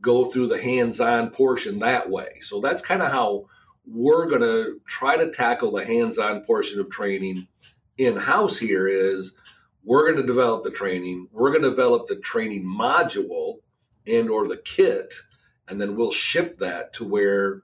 go 0.00 0.26
through 0.26 0.46
the 0.46 0.62
hands 0.62 1.00
on 1.00 1.30
portion 1.30 1.80
that 1.80 2.08
way. 2.08 2.38
So 2.40 2.60
that's 2.60 2.82
kind 2.82 3.02
of 3.02 3.10
how 3.10 3.48
we're 3.84 4.28
going 4.28 4.42
to 4.42 4.80
try 4.86 5.16
to 5.16 5.32
tackle 5.32 5.72
the 5.72 5.84
hands 5.84 6.20
on 6.20 6.44
portion 6.44 6.78
of 6.78 6.88
training 6.88 7.48
in 7.98 8.16
house 8.16 8.56
here 8.56 8.86
is 8.86 9.32
we're 9.82 10.08
going 10.08 10.24
to 10.24 10.32
develop 10.32 10.64
the 10.64 10.70
training 10.70 11.28
we're 11.32 11.50
going 11.50 11.62
to 11.62 11.70
develop 11.70 12.06
the 12.06 12.16
training 12.16 12.64
module 12.64 13.58
and 14.06 14.28
or 14.28 14.48
the 14.48 14.56
kit 14.56 15.14
and 15.68 15.80
then 15.80 15.96
we'll 15.96 16.12
ship 16.12 16.58
that 16.58 16.92
to 16.94 17.04
where 17.04 17.62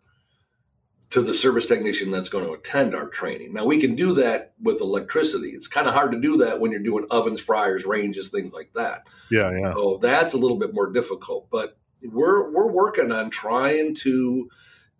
to 1.10 1.20
the 1.20 1.34
service 1.34 1.66
technician 1.66 2.10
that's 2.10 2.28
going 2.28 2.44
to 2.44 2.52
attend 2.52 2.94
our 2.94 3.08
training. 3.08 3.52
Now 3.52 3.64
we 3.64 3.80
can 3.80 3.96
do 3.96 4.14
that 4.14 4.52
with 4.62 4.80
electricity. 4.80 5.50
It's 5.50 5.66
kind 5.66 5.88
of 5.88 5.94
hard 5.94 6.12
to 6.12 6.20
do 6.20 6.36
that 6.38 6.60
when 6.60 6.70
you're 6.70 6.80
doing 6.80 7.06
ovens, 7.10 7.40
fryers, 7.40 7.84
ranges, 7.84 8.28
things 8.28 8.52
like 8.52 8.72
that. 8.74 9.08
Yeah, 9.30 9.50
yeah. 9.50 9.72
So 9.74 9.98
that's 10.00 10.34
a 10.34 10.38
little 10.38 10.58
bit 10.58 10.72
more 10.72 10.92
difficult, 10.92 11.48
but 11.50 11.76
we're 12.02 12.50
we're 12.50 12.70
working 12.70 13.12
on 13.12 13.30
trying 13.30 13.94
to 13.96 14.48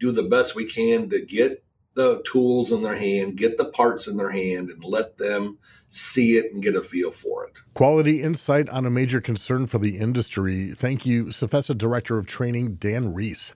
do 0.00 0.10
the 0.12 0.24
best 0.24 0.54
we 0.54 0.64
can 0.64 1.08
to 1.10 1.24
get 1.24 1.64
the 2.00 2.22
tools 2.24 2.72
in 2.72 2.82
their 2.82 2.96
hand, 2.96 3.36
get 3.36 3.58
the 3.58 3.66
parts 3.66 4.08
in 4.08 4.16
their 4.16 4.30
hand, 4.30 4.70
and 4.70 4.82
let 4.82 5.18
them 5.18 5.58
see 5.90 6.36
it 6.36 6.52
and 6.52 6.62
get 6.62 6.74
a 6.74 6.80
feel 6.80 7.10
for 7.10 7.44
it. 7.44 7.58
Quality 7.74 8.22
insight 8.22 8.70
on 8.70 8.86
a 8.86 8.90
major 8.90 9.20
concern 9.20 9.66
for 9.66 9.78
the 9.78 9.98
industry. 9.98 10.68
Thank 10.68 11.04
you, 11.04 11.26
CFESA 11.26 11.76
Director 11.76 12.16
of 12.16 12.26
Training, 12.26 12.76
Dan 12.76 13.12
Reese. 13.12 13.52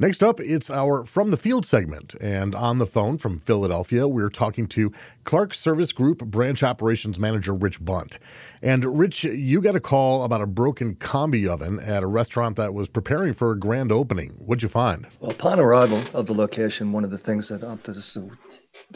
Next 0.00 0.22
up, 0.22 0.40
it's 0.40 0.70
our 0.70 1.04
From 1.04 1.30
the 1.30 1.36
Field 1.36 1.66
segment. 1.66 2.14
And 2.22 2.54
on 2.54 2.78
the 2.78 2.86
phone 2.86 3.18
from 3.18 3.38
Philadelphia, 3.38 4.08
we're 4.08 4.30
talking 4.30 4.66
to 4.68 4.90
Clark 5.24 5.52
Service 5.52 5.92
Group 5.92 6.24
Branch 6.24 6.62
Operations 6.62 7.18
Manager 7.18 7.52
Rich 7.52 7.84
Bunt. 7.84 8.18
And 8.62 8.98
Rich, 8.98 9.24
you 9.24 9.60
got 9.60 9.76
a 9.76 9.80
call 9.80 10.24
about 10.24 10.40
a 10.40 10.46
broken 10.46 10.94
combi 10.94 11.46
oven 11.46 11.78
at 11.78 12.02
a 12.02 12.06
restaurant 12.06 12.56
that 12.56 12.72
was 12.72 12.88
preparing 12.88 13.34
for 13.34 13.52
a 13.52 13.58
grand 13.58 13.92
opening. 13.92 14.30
What'd 14.38 14.62
you 14.62 14.70
find? 14.70 15.06
Well, 15.20 15.32
upon 15.32 15.60
arrival 15.60 16.02
of 16.14 16.24
the 16.24 16.32
location, 16.32 16.92
one 16.92 17.04
of 17.04 17.10
the 17.10 17.18
things 17.18 17.48
that 17.48 17.60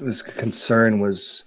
was 0.01 0.23
concern 0.23 1.01
was 1.01 1.43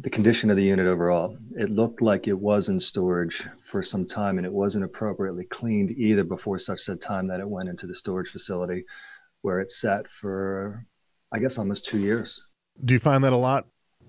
the 0.00 0.10
condition 0.10 0.50
of 0.50 0.56
the 0.56 0.62
unit 0.62 0.86
overall. 0.86 1.36
It 1.56 1.70
looked 1.70 2.00
like 2.00 2.28
it 2.28 2.38
was 2.38 2.68
in 2.68 2.78
storage 2.78 3.44
for 3.70 3.82
some 3.82 4.06
time 4.06 4.38
and 4.38 4.46
it 4.46 4.52
wasn't 4.52 4.84
appropriately 4.84 5.44
cleaned 5.44 5.90
either 5.90 6.24
before 6.24 6.58
such 6.58 6.88
a 6.88 6.96
time 6.96 7.26
that 7.28 7.40
it 7.40 7.48
went 7.48 7.68
into 7.68 7.86
the 7.86 7.94
storage 7.94 8.30
facility 8.30 8.84
where 9.42 9.60
it 9.60 9.72
sat 9.72 10.06
for, 10.08 10.80
I 11.32 11.38
guess, 11.38 11.58
almost 11.58 11.84
two 11.84 11.98
years. 11.98 12.40
Do 12.84 12.94
you 12.94 13.00
find 13.00 13.24
that 13.24 13.32
a 13.32 13.36
lot? 13.36 13.66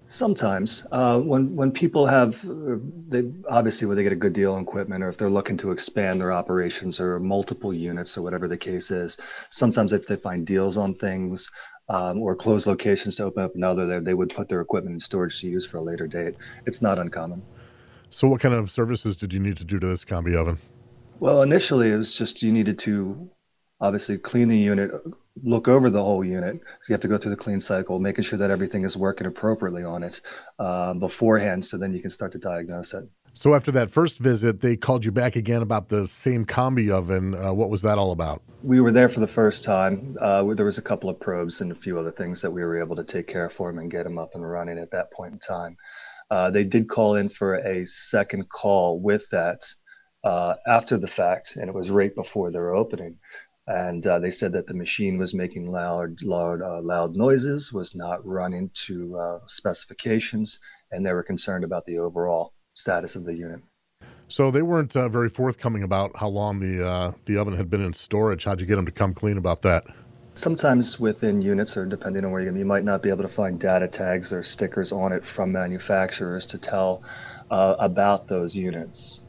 Sometimes, 0.07 0.87
uh, 0.91 1.19
when 1.19 1.55
when 1.55 1.71
people 1.71 2.07
have, 2.07 2.35
they 2.43 3.31
obviously 3.47 3.85
when 3.85 3.95
they 3.95 4.01
get 4.01 4.11
a 4.11 4.15
good 4.15 4.33
deal 4.33 4.53
on 4.53 4.63
equipment, 4.63 5.03
or 5.03 5.09
if 5.09 5.17
they're 5.17 5.29
looking 5.29 5.57
to 5.57 5.71
expand 5.71 6.19
their 6.19 6.33
operations 6.33 6.99
or 6.99 7.19
multiple 7.19 7.71
units 7.71 8.17
or 8.17 8.23
whatever 8.23 8.47
the 8.47 8.57
case 8.57 8.89
is, 8.89 9.19
sometimes 9.51 9.93
if 9.93 10.07
they 10.07 10.15
find 10.15 10.47
deals 10.47 10.77
on 10.77 10.95
things, 10.95 11.47
um, 11.89 12.21
or 12.21 12.35
close 12.35 12.67
locations 12.67 13.15
to 13.17 13.23
open 13.23 13.43
up 13.43 13.55
another, 13.55 13.85
they, 13.85 13.99
they 13.99 14.13
would 14.13 14.29
put 14.29 14.47
their 14.47 14.61
equipment 14.61 14.93
in 14.93 14.99
storage 14.99 15.39
to 15.41 15.47
use 15.47 15.65
for 15.65 15.77
a 15.77 15.81
later 15.81 16.07
date. 16.07 16.35
It's 16.65 16.81
not 16.81 16.99
uncommon. 16.99 17.41
So, 18.09 18.27
what 18.27 18.41
kind 18.41 18.53
of 18.53 18.71
services 18.71 19.15
did 19.17 19.33
you 19.33 19.39
need 19.39 19.57
to 19.57 19.65
do 19.65 19.79
to 19.79 19.87
this 19.87 20.05
combi 20.05 20.35
oven? 20.35 20.57
Well, 21.19 21.41
initially, 21.41 21.91
it 21.91 21.97
was 21.97 22.15
just 22.15 22.41
you 22.41 22.51
needed 22.51 22.79
to 22.79 23.29
obviously 23.81 24.17
clean 24.17 24.47
the 24.47 24.57
unit, 24.57 24.91
look 25.43 25.67
over 25.67 25.89
the 25.89 26.03
whole 26.03 26.23
unit. 26.23 26.59
So 26.59 26.85
you 26.89 26.93
have 26.93 27.01
to 27.01 27.07
go 27.07 27.17
through 27.17 27.31
the 27.31 27.37
clean 27.37 27.61
cycle, 27.61 27.99
making 27.99 28.23
sure 28.23 28.39
that 28.39 28.51
everything 28.51 28.83
is 28.83 28.97
working 28.97 29.27
appropriately 29.27 29.83
on 29.83 30.03
it 30.03 30.19
uh, 30.59 30.93
beforehand, 30.93 31.65
so 31.65 31.77
then 31.77 31.93
you 31.93 32.01
can 32.01 32.09
start 32.09 32.31
to 32.33 32.37
diagnose 32.39 32.93
it. 32.93 33.05
So 33.33 33.53
after 33.55 33.71
that 33.71 33.89
first 33.89 34.19
visit, 34.19 34.59
they 34.59 34.75
called 34.75 35.05
you 35.05 35.11
back 35.11 35.35
again 35.35 35.61
about 35.61 35.87
the 35.89 36.05
same 36.07 36.45
combi 36.45 36.89
oven. 36.89 37.35
Uh, 37.35 37.53
what 37.53 37.69
was 37.69 37.81
that 37.83 37.97
all 37.97 38.11
about? 38.11 38.41
We 38.63 38.81
were 38.81 38.91
there 38.91 39.07
for 39.07 39.19
the 39.19 39.27
first 39.27 39.63
time. 39.63 40.17
Uh, 40.19 40.43
there 40.53 40.65
was 40.65 40.77
a 40.77 40.81
couple 40.81 41.09
of 41.09 41.19
probes 41.19 41.61
and 41.61 41.71
a 41.71 41.75
few 41.75 41.97
other 41.99 42.11
things 42.11 42.41
that 42.41 42.51
we 42.51 42.61
were 42.63 42.79
able 42.79 42.95
to 42.95 43.03
take 43.03 43.27
care 43.27 43.45
of 43.45 43.53
for 43.53 43.71
them 43.71 43.79
and 43.79 43.89
get 43.89 44.03
them 44.03 44.17
up 44.17 44.31
and 44.33 44.49
running 44.49 44.77
at 44.77 44.91
that 44.91 45.11
point 45.11 45.33
in 45.33 45.39
time. 45.39 45.77
Uh, 46.29 46.51
they 46.51 46.63
did 46.63 46.89
call 46.89 47.15
in 47.15 47.29
for 47.29 47.55
a 47.55 47.85
second 47.85 48.49
call 48.49 48.99
with 48.99 49.23
that 49.31 49.61
uh, 50.23 50.55
after 50.67 50.97
the 50.97 51.07
fact, 51.07 51.55
and 51.55 51.69
it 51.69 51.73
was 51.73 51.89
right 51.89 52.13
before 52.15 52.51
their 52.51 52.75
opening. 52.75 53.15
And 53.67 54.05
uh, 54.05 54.19
they 54.19 54.31
said 54.31 54.51
that 54.53 54.65
the 54.67 54.73
machine 54.73 55.17
was 55.17 55.33
making 55.33 55.71
loud, 55.71 56.21
loud, 56.23 56.61
uh, 56.61 56.81
loud 56.81 57.15
noises, 57.15 57.71
was 57.71 57.95
not 57.95 58.25
running 58.25 58.71
to 58.87 59.39
specifications, 59.47 60.59
and 60.91 61.05
they 61.05 61.13
were 61.13 61.23
concerned 61.23 61.63
about 61.63 61.85
the 61.85 61.99
overall 61.99 62.53
status 62.79 63.15
of 63.15 63.25
the 63.25 63.33
unit. 63.33 63.61
So 64.29 64.51
they 64.51 64.61
weren't 64.61 64.95
uh, 64.95 65.09
very 65.09 65.29
forthcoming 65.29 65.83
about 65.83 66.15
how 66.15 66.29
long 66.29 66.59
the 66.59 66.87
uh, 66.87 67.11
the 67.25 67.37
oven 67.37 67.55
had 67.55 67.69
been 67.69 67.83
in 67.83 67.93
storage. 67.93 68.45
How'd 68.45 68.61
you 68.61 68.67
get 68.67 68.75
them 68.75 68.85
to 68.85 68.91
come 68.91 69.13
clean 69.13 69.37
about 69.37 69.63
that? 69.63 69.83
Sometimes 70.35 70.99
within 70.99 71.41
units, 71.41 71.75
or 71.75 71.85
depending 71.85 72.23
on 72.23 72.31
where 72.31 72.41
you're 72.41 72.51
going, 72.51 72.59
you 72.59 72.65
might 72.65 72.85
not 72.85 73.01
be 73.01 73.09
able 73.09 73.23
to 73.23 73.29
find 73.29 73.59
data 73.59 73.87
tags 73.87 74.31
or 74.31 74.43
stickers 74.43 74.91
on 74.91 75.11
it 75.11 75.25
from 75.25 75.51
manufacturers 75.51 76.45
to 76.45 76.57
tell 76.57 77.03
uh, 77.51 77.75
about 77.79 78.27
those 78.27 78.55
units. 78.55 79.21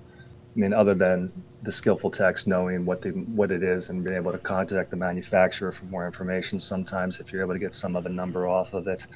I 0.55 0.59
mean, 0.61 0.73
other 0.73 0.95
than 0.95 1.33
the 1.63 1.73
skillful 1.73 2.11
techs 2.11 2.47
knowing 2.47 2.85
what 2.85 3.03
the 3.03 3.11
what 3.11 3.51
it 3.51 3.63
is 3.63 3.89
and 3.89 4.05
being 4.05 4.17
able 4.17 4.33
to 4.33 4.39
contact 4.39 4.91
the 4.91 4.97
manufacturer 4.97 5.73
for 5.73 5.87
more 5.87 6.07
information. 6.07 6.61
Sometimes, 6.61 7.21
if 7.21 7.33
you're 7.33 7.43
able 7.43 7.55
to 7.55 7.59
get 7.59 7.75
some 7.75 7.97
of 7.97 8.05
the 8.05 8.11
number 8.11 8.47
off 8.47 8.75
of 8.75 8.87
it, 8.87 9.07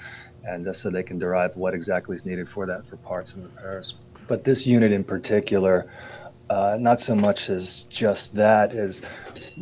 and 0.44 0.64
just 0.64 0.80
so 0.80 0.90
they 0.90 1.02
can 1.02 1.18
derive 1.18 1.54
what 1.56 1.74
exactly 1.74 2.16
is 2.16 2.24
needed 2.24 2.48
for 2.48 2.66
that 2.66 2.86
for 2.86 2.96
parts 2.96 3.34
and 3.34 3.44
repairs. 3.44 3.94
But 4.26 4.44
this 4.44 4.66
unit 4.66 4.92
in 4.92 5.04
particular, 5.04 5.90
uh, 6.50 6.76
not 6.80 7.00
so 7.00 7.14
much 7.14 7.50
as 7.50 7.84
just 7.90 8.34
that, 8.34 8.72
is 8.74 9.02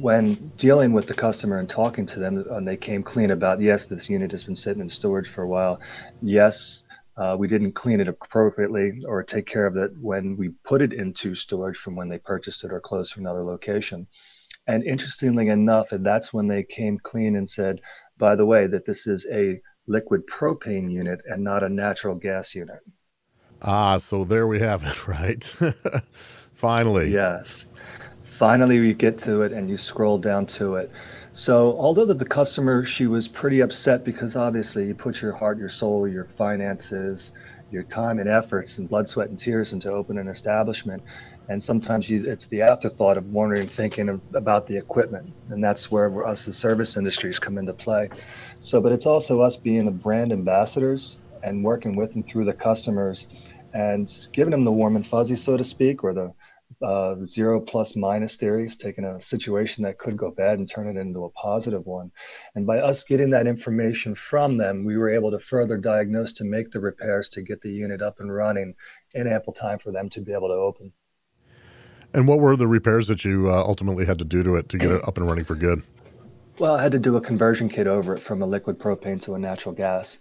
when 0.00 0.52
dealing 0.56 0.92
with 0.92 1.06
the 1.06 1.14
customer 1.14 1.58
and 1.58 1.68
talking 1.68 2.06
to 2.06 2.18
them, 2.20 2.44
and 2.50 2.66
they 2.66 2.76
came 2.76 3.02
clean 3.02 3.30
about, 3.30 3.60
yes, 3.60 3.86
this 3.86 4.08
unit 4.08 4.30
has 4.30 4.44
been 4.44 4.56
sitting 4.56 4.82
in 4.82 4.88
storage 4.88 5.28
for 5.28 5.42
a 5.42 5.48
while. 5.48 5.80
Yes, 6.20 6.82
uh, 7.16 7.36
we 7.38 7.48
didn't 7.48 7.72
clean 7.72 8.00
it 8.00 8.08
appropriately 8.08 9.02
or 9.06 9.22
take 9.22 9.46
care 9.46 9.66
of 9.66 9.76
it 9.76 9.90
when 10.00 10.36
we 10.36 10.50
put 10.64 10.80
it 10.80 10.92
into 10.92 11.34
storage 11.34 11.76
from 11.76 11.94
when 11.94 12.08
they 12.08 12.18
purchased 12.18 12.64
it 12.64 12.72
or 12.72 12.80
closed 12.80 13.12
from 13.12 13.24
another 13.24 13.44
location. 13.44 14.06
And 14.66 14.84
interestingly 14.84 15.48
enough, 15.48 15.92
and 15.92 16.06
that's 16.06 16.32
when 16.32 16.46
they 16.46 16.62
came 16.62 16.98
clean 16.98 17.36
and 17.36 17.48
said, 17.48 17.80
by 18.16 18.36
the 18.36 18.46
way, 18.46 18.66
that 18.68 18.86
this 18.86 19.06
is 19.06 19.26
a 19.32 19.60
liquid 19.88 20.22
propane 20.26 20.90
unit 20.90 21.20
and 21.26 21.42
not 21.42 21.64
a 21.64 21.68
natural 21.68 22.14
gas 22.14 22.54
unit. 22.54 22.78
Ah, 23.64 23.98
so 23.98 24.24
there 24.24 24.46
we 24.46 24.60
have 24.60 24.84
it, 24.84 25.06
right? 25.06 25.44
Finally. 26.52 27.12
Yes. 27.12 27.66
Finally, 28.38 28.80
we 28.80 28.92
get 28.92 29.18
to 29.18 29.42
it 29.42 29.52
and 29.52 29.70
you 29.70 29.78
scroll 29.78 30.18
down 30.18 30.46
to 30.46 30.74
it. 30.76 30.90
So, 31.32 31.76
although 31.78 32.04
the 32.04 32.24
customer, 32.24 32.84
she 32.84 33.06
was 33.06 33.26
pretty 33.26 33.60
upset 33.60 34.04
because 34.04 34.36
obviously 34.36 34.86
you 34.86 34.94
put 34.94 35.22
your 35.22 35.32
heart, 35.32 35.58
your 35.58 35.68
soul, 35.68 36.06
your 36.06 36.24
finances, 36.24 37.32
your 37.70 37.84
time 37.84 38.18
and 38.18 38.28
efforts 38.28 38.78
and 38.78 38.88
blood, 38.88 39.08
sweat, 39.08 39.28
and 39.30 39.38
tears 39.38 39.72
into 39.72 39.90
opening 39.90 40.22
an 40.22 40.28
establishment. 40.28 41.02
And 41.48 41.62
sometimes 41.62 42.08
you, 42.10 42.28
it's 42.30 42.48
the 42.48 42.62
afterthought 42.62 43.16
of 43.16 43.26
wondering, 43.32 43.68
thinking 43.68 44.08
of, 44.08 44.20
about 44.34 44.66
the 44.66 44.76
equipment. 44.76 45.32
And 45.50 45.62
that's 45.62 45.90
where 45.90 46.26
us 46.26 46.46
as 46.48 46.56
service 46.56 46.96
industries 46.96 47.38
come 47.38 47.58
into 47.58 47.72
play. 47.72 48.08
So, 48.60 48.80
but 48.80 48.92
it's 48.92 49.06
also 49.06 49.40
us 49.40 49.56
being 49.56 49.86
the 49.86 49.90
brand 49.90 50.32
ambassadors 50.32 51.16
and 51.42 51.64
working 51.64 51.96
with 51.96 52.14
and 52.14 52.26
through 52.26 52.44
the 52.44 52.52
customers 52.52 53.26
and 53.72 54.12
giving 54.32 54.50
them 54.50 54.64
the 54.64 54.72
warm 54.72 54.96
and 54.96 55.06
fuzzy, 55.06 55.36
so 55.36 55.56
to 55.56 55.64
speak, 55.64 56.04
or 56.04 56.12
the 56.12 56.32
uh, 56.80 57.14
zero 57.26 57.60
plus 57.60 57.94
minus 57.96 58.36
theories, 58.36 58.76
taking 58.76 59.04
a 59.04 59.20
situation 59.20 59.84
that 59.84 59.98
could 59.98 60.16
go 60.16 60.30
bad 60.30 60.58
and 60.58 60.68
turn 60.68 60.88
it 60.88 61.00
into 61.00 61.24
a 61.24 61.30
positive 61.30 61.86
one. 61.86 62.10
And 62.54 62.66
by 62.66 62.78
us 62.78 63.04
getting 63.04 63.30
that 63.30 63.46
information 63.46 64.14
from 64.14 64.56
them, 64.56 64.84
we 64.84 64.96
were 64.96 65.10
able 65.10 65.30
to 65.30 65.38
further 65.38 65.76
diagnose 65.76 66.32
to 66.34 66.44
make 66.44 66.70
the 66.70 66.80
repairs 66.80 67.28
to 67.30 67.42
get 67.42 67.60
the 67.60 67.70
unit 67.70 68.02
up 68.02 68.20
and 68.20 68.34
running 68.34 68.74
in 69.14 69.26
ample 69.26 69.52
time 69.52 69.78
for 69.78 69.92
them 69.92 70.08
to 70.10 70.20
be 70.20 70.32
able 70.32 70.48
to 70.48 70.54
open. 70.54 70.92
And 72.14 72.28
what 72.28 72.40
were 72.40 72.56
the 72.56 72.66
repairs 72.66 73.08
that 73.08 73.24
you 73.24 73.50
uh, 73.50 73.54
ultimately 73.54 74.04
had 74.04 74.18
to 74.18 74.24
do 74.24 74.42
to 74.42 74.56
it 74.56 74.68
to 74.70 74.78
get 74.78 74.90
it 74.90 75.06
up 75.06 75.16
and 75.16 75.26
running 75.26 75.44
for 75.44 75.54
good? 75.54 75.82
Well, 76.58 76.76
I 76.76 76.82
had 76.82 76.92
to 76.92 76.98
do 76.98 77.16
a 77.16 77.20
conversion 77.20 77.68
kit 77.68 77.86
over 77.86 78.14
it 78.14 78.22
from 78.22 78.42
a 78.42 78.46
liquid 78.46 78.78
propane 78.78 79.20
to 79.22 79.34
a 79.34 79.38
natural 79.38 79.74
gas. 79.74 80.18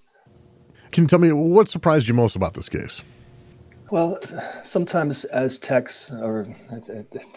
Can 0.91 1.03
you 1.03 1.07
tell 1.07 1.19
me 1.19 1.31
what 1.31 1.67
surprised 1.67 2.07
you 2.07 2.13
most 2.13 2.35
about 2.35 2.53
this 2.53 2.69
case? 2.69 3.01
Well, 3.91 4.19
sometimes 4.63 5.25
as 5.25 5.59
techs, 5.59 6.09
or 6.09 6.47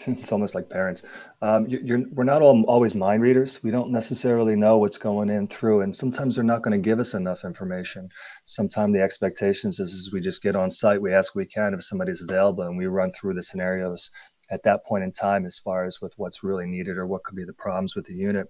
it's 0.07 0.31
almost 0.31 0.55
like 0.55 0.69
parents, 0.69 1.03
um, 1.41 1.67
we're 2.13 2.23
not 2.23 2.41
all, 2.41 2.63
always 2.63 2.95
mind 2.95 3.21
readers. 3.21 3.61
We 3.61 3.71
don't 3.71 3.91
necessarily 3.91 4.55
know 4.55 4.77
what's 4.77 4.97
going 4.97 5.29
in 5.29 5.49
through, 5.49 5.81
and 5.81 5.93
sometimes 5.93 6.35
they're 6.35 6.45
not 6.45 6.61
going 6.61 6.71
to 6.71 6.89
give 6.89 7.01
us 7.01 7.13
enough 7.13 7.43
information. 7.43 8.07
Sometimes 8.45 8.93
the 8.93 9.01
expectations 9.01 9.81
is, 9.81 9.91
is 9.91 10.13
we 10.13 10.21
just 10.21 10.41
get 10.41 10.55
on 10.55 10.71
site, 10.71 11.01
we 11.01 11.13
ask 11.13 11.35
we 11.35 11.45
can 11.45 11.73
if 11.73 11.83
somebody's 11.83 12.21
available, 12.21 12.63
and 12.63 12.77
we 12.77 12.85
run 12.85 13.11
through 13.11 13.33
the 13.33 13.43
scenarios 13.43 14.09
at 14.49 14.63
that 14.63 14.85
point 14.85 15.03
in 15.03 15.11
time 15.11 15.45
as 15.45 15.59
far 15.59 15.83
as 15.83 15.99
with 15.99 16.13
what's 16.15 16.41
really 16.41 16.65
needed 16.65 16.97
or 16.97 17.05
what 17.05 17.23
could 17.25 17.35
be 17.35 17.43
the 17.43 17.51
problems 17.51 17.97
with 17.97 18.05
the 18.05 18.13
unit. 18.13 18.47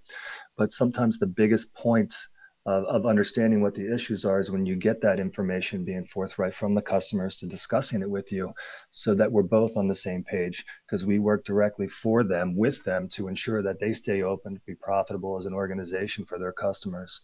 But 0.57 0.71
sometimes 0.71 1.17
the 1.17 1.25
biggest 1.25 1.73
point 1.73 2.13
of, 2.65 2.83
of 2.85 3.05
understanding 3.05 3.61
what 3.61 3.75
the 3.75 3.93
issues 3.93 4.25
are 4.25 4.39
is 4.39 4.49
when 4.49 4.65
you 4.65 4.75
get 4.75 5.01
that 5.01 5.19
information 5.19 5.85
being 5.85 6.05
forthright 6.05 6.55
from 6.55 6.73
the 6.73 6.81
customers 6.81 7.35
to 7.35 7.45
discussing 7.45 8.01
it 8.01 8.09
with 8.09 8.31
you 8.31 8.51
so 8.89 9.13
that 9.13 9.31
we're 9.31 9.43
both 9.43 9.77
on 9.77 9.87
the 9.87 9.95
same 9.95 10.23
page 10.23 10.65
because 10.85 11.05
we 11.05 11.19
work 11.19 11.45
directly 11.45 11.87
for 11.87 12.23
them 12.23 12.55
with 12.55 12.83
them 12.83 13.07
to 13.09 13.27
ensure 13.27 13.61
that 13.61 13.79
they 13.79 13.93
stay 13.93 14.23
open 14.23 14.55
to 14.55 14.61
be 14.65 14.75
profitable 14.75 15.37
as 15.37 15.45
an 15.45 15.53
organization 15.53 16.25
for 16.25 16.39
their 16.39 16.53
customers 16.53 17.21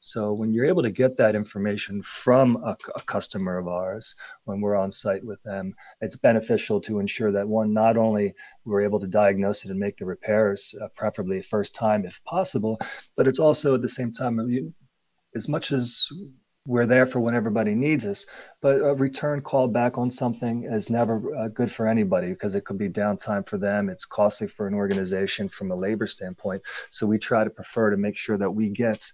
so 0.00 0.32
when 0.32 0.52
you're 0.52 0.66
able 0.66 0.82
to 0.82 0.90
get 0.90 1.16
that 1.16 1.34
information 1.34 2.02
from 2.02 2.56
a, 2.56 2.76
a, 2.94 3.02
customer 3.02 3.58
of 3.58 3.66
ours 3.66 4.14
when 4.44 4.60
we're 4.60 4.76
on 4.76 4.92
site 4.92 5.24
with 5.24 5.42
them, 5.42 5.74
it's 6.00 6.16
beneficial 6.16 6.80
to 6.82 7.00
ensure 7.00 7.32
that 7.32 7.48
one, 7.48 7.72
not 7.72 7.96
only 7.96 8.32
we're 8.64 8.82
able 8.82 9.00
to 9.00 9.08
diagnose 9.08 9.64
it 9.64 9.70
and 9.70 9.80
make 9.80 9.96
the 9.96 10.04
repairs, 10.04 10.72
uh, 10.80 10.86
preferably 10.96 11.42
first 11.42 11.74
time 11.74 12.04
if 12.04 12.22
possible, 12.24 12.78
but 13.16 13.26
it's 13.26 13.40
also 13.40 13.74
at 13.74 13.82
the 13.82 13.88
same 13.88 14.12
time, 14.12 14.38
you, 14.48 14.72
as 15.34 15.48
much 15.48 15.72
as 15.72 16.06
we're 16.64 16.86
there 16.86 17.06
for 17.06 17.18
when 17.18 17.34
everybody 17.34 17.74
needs 17.74 18.04
us, 18.04 18.26
but 18.60 18.76
a 18.76 18.94
return 18.94 19.40
call 19.40 19.66
back 19.66 19.96
on 19.96 20.10
something 20.10 20.64
is 20.64 20.90
never 20.90 21.34
uh, 21.34 21.48
good 21.48 21.72
for 21.72 21.88
anybody 21.88 22.28
because 22.28 22.54
it 22.54 22.64
could 22.64 22.78
be 22.78 22.90
downtime 22.90 23.46
for 23.48 23.56
them. 23.56 23.88
It's 23.88 24.04
costly 24.04 24.46
for 24.46 24.68
an 24.68 24.74
organization 24.74 25.48
from 25.48 25.70
a 25.70 25.74
labor 25.74 26.06
standpoint. 26.06 26.62
So 26.90 27.06
we 27.06 27.18
try 27.18 27.42
to 27.42 27.50
prefer 27.50 27.90
to 27.90 27.96
make 27.96 28.16
sure 28.16 28.36
that 28.36 28.50
we 28.50 28.68
get 28.68 29.10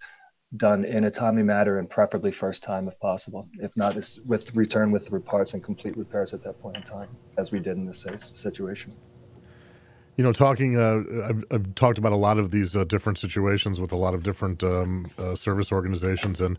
done 0.57 0.85
in 0.85 1.05
a 1.05 1.11
timely 1.11 1.43
manner 1.43 1.79
and 1.79 1.89
preferably 1.89 2.33
first 2.33 2.63
time 2.63 2.89
if 2.89 2.99
possible. 3.01 3.49
If 3.61 3.77
not, 3.77 3.97
it's 3.97 4.19
with 4.27 4.55
return 4.55 4.91
with 4.91 5.09
the 5.09 5.21
parts 5.21 5.55
and 5.55 5.63
complete 5.63 5.97
repairs 5.97 6.35
at 6.35 6.43
that 6.45 6.61
point 6.61 6.77
in 6.77 6.83
time, 6.83 7.09
as 7.39 7.51
we 7.51 7.59
did 7.59 7.77
in 7.77 7.87
this 7.87 8.07
situation. 8.19 8.95
You 10.17 10.23
know, 10.23 10.33
talking, 10.33 10.79
uh, 10.79 11.03
I've, 11.29 11.45
I've, 11.51 11.75
talked 11.75 11.99
about 11.99 12.13
a 12.13 12.17
lot 12.17 12.39
of 12.39 12.53
these 12.53 12.77
uh, 12.77 12.85
different 12.85 13.19
situations 13.19 13.81
with 13.81 13.91
a 13.91 13.97
lot 13.97 14.15
of 14.15 14.23
different 14.23 14.63
um, 14.63 15.11
uh, 15.19 15.35
service 15.35 15.73
organizations, 15.73 16.41
and 16.41 16.57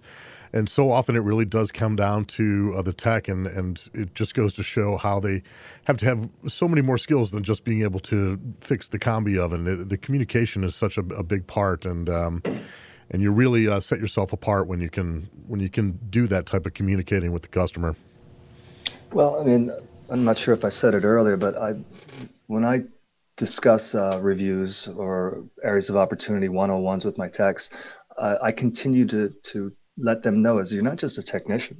and 0.52 0.68
so 0.68 0.92
often 0.92 1.16
it 1.16 1.20
really 1.20 1.46
does 1.46 1.72
come 1.72 1.96
down 1.96 2.26
to 2.26 2.76
uh, 2.78 2.82
the 2.82 2.92
tech, 2.92 3.30
and 3.30 3.48
and 3.48 3.88
it 3.94 4.14
just 4.14 4.36
goes 4.36 4.54
to 4.56 4.64
show 4.64 4.98
how 4.98 5.22
they 5.22 5.42
have 5.86 5.98
to 6.00 6.06
have 6.06 6.30
so 6.48 6.68
many 6.68 6.82
more 6.82 6.98
skills 6.98 7.32
than 7.32 7.44
just 7.44 7.64
being 7.64 7.82
able 7.82 8.02
to 8.02 8.38
fix 8.60 8.90
the 8.90 9.00
combi 9.00 9.40
oven. 9.40 9.66
It, 9.68 9.88
the 9.88 9.98
communication 9.98 10.66
is 10.66 10.76
such 10.76 10.98
a, 10.98 11.02
a 11.16 11.24
big 11.24 11.48
part, 11.48 11.86
and 11.86 12.10
um, 12.10 12.44
and 13.12 13.22
you 13.22 13.32
really 13.32 13.68
uh, 13.68 13.80
set 13.80 14.00
yourself 14.00 14.34
apart 14.34 14.68
when 14.68 14.80
you 14.80 14.90
can 14.90 15.30
when 15.48 15.60
you 15.60 15.70
can 15.70 16.00
do 16.10 16.28
that 16.28 16.46
type 16.46 16.66
of 16.66 16.74
communicating 16.74 17.32
with 17.32 17.44
the 17.44 17.48
customer. 17.48 17.96
Well, 19.14 19.40
I 19.40 19.44
mean, 19.44 19.72
I'm 20.10 20.24
not 20.24 20.38
sure 20.38 20.54
if 20.54 20.66
I 20.66 20.70
said 20.70 20.96
it 20.96 21.04
earlier, 21.04 21.38
but 21.38 21.56
I 21.58 21.74
when 22.48 22.66
I 22.66 22.84
discuss 23.38 23.96
uh, 23.96 24.20
reviews 24.22 24.88
or 24.88 25.44
areas 25.64 25.90
of 25.90 25.98
opportunity 25.98 26.48
101s 26.48 27.06
with 27.06 27.18
my 27.18 27.28
techs, 27.28 27.70
uh, 28.18 28.38
I 28.42 28.52
continue 28.52 29.06
to 29.08 29.34
to 29.52 29.72
let 29.98 30.24
them 30.24 30.42
know 30.42 30.60
is 30.60 30.72
you're 30.74 30.84
not 30.84 30.98
just 30.98 31.18
a 31.18 31.24
technician, 31.24 31.78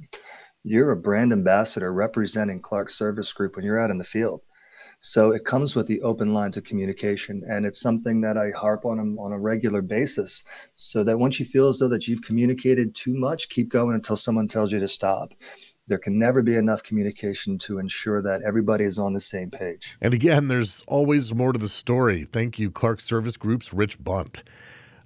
you're 0.64 0.92
a 0.92 0.96
brand 0.96 1.32
ambassador 1.32 1.92
representing 1.92 2.60
Clark 2.60 2.90
Service 2.90 3.32
Group 3.32 3.56
when 3.56 3.64
you're 3.64 3.80
out 3.80 3.90
in 3.90 3.98
the 3.98 4.04
field. 4.04 4.42
So 5.00 5.32
it 5.32 5.44
comes 5.44 5.74
with 5.74 5.86
the 5.86 6.00
open 6.00 6.32
lines 6.32 6.56
of 6.56 6.64
communication, 6.64 7.42
and 7.48 7.66
it's 7.66 7.80
something 7.80 8.22
that 8.22 8.38
I 8.38 8.50
harp 8.50 8.84
on 8.84 8.96
them 8.96 9.18
on 9.18 9.32
a 9.32 9.38
regular 9.38 9.82
basis, 9.82 10.42
so 10.74 11.04
that 11.04 11.18
once 11.18 11.38
you 11.38 11.46
feel 11.46 11.68
as 11.68 11.78
though 11.78 11.88
that 11.88 12.08
you've 12.08 12.22
communicated 12.22 12.94
too 12.94 13.14
much, 13.14 13.48
keep 13.48 13.68
going 13.68 13.94
until 13.94 14.16
someone 14.16 14.48
tells 14.48 14.72
you 14.72 14.80
to 14.80 14.88
stop. 14.88 15.32
There 15.86 15.98
can 15.98 16.18
never 16.18 16.42
be 16.42 16.56
enough 16.56 16.82
communication 16.82 17.58
to 17.58 17.78
ensure 17.78 18.20
that 18.22 18.42
everybody 18.42 18.84
is 18.84 18.98
on 18.98 19.12
the 19.12 19.20
same 19.20 19.50
page. 19.50 19.96
And 20.00 20.12
again, 20.12 20.48
there's 20.48 20.82
always 20.88 21.32
more 21.32 21.52
to 21.52 21.58
the 21.58 21.68
story. 21.68 22.24
Thank 22.24 22.58
you, 22.58 22.70
Clark 22.70 23.00
Service 23.00 23.36
Group's 23.36 23.72
Rich 23.72 24.02
Bunt. 24.02 24.42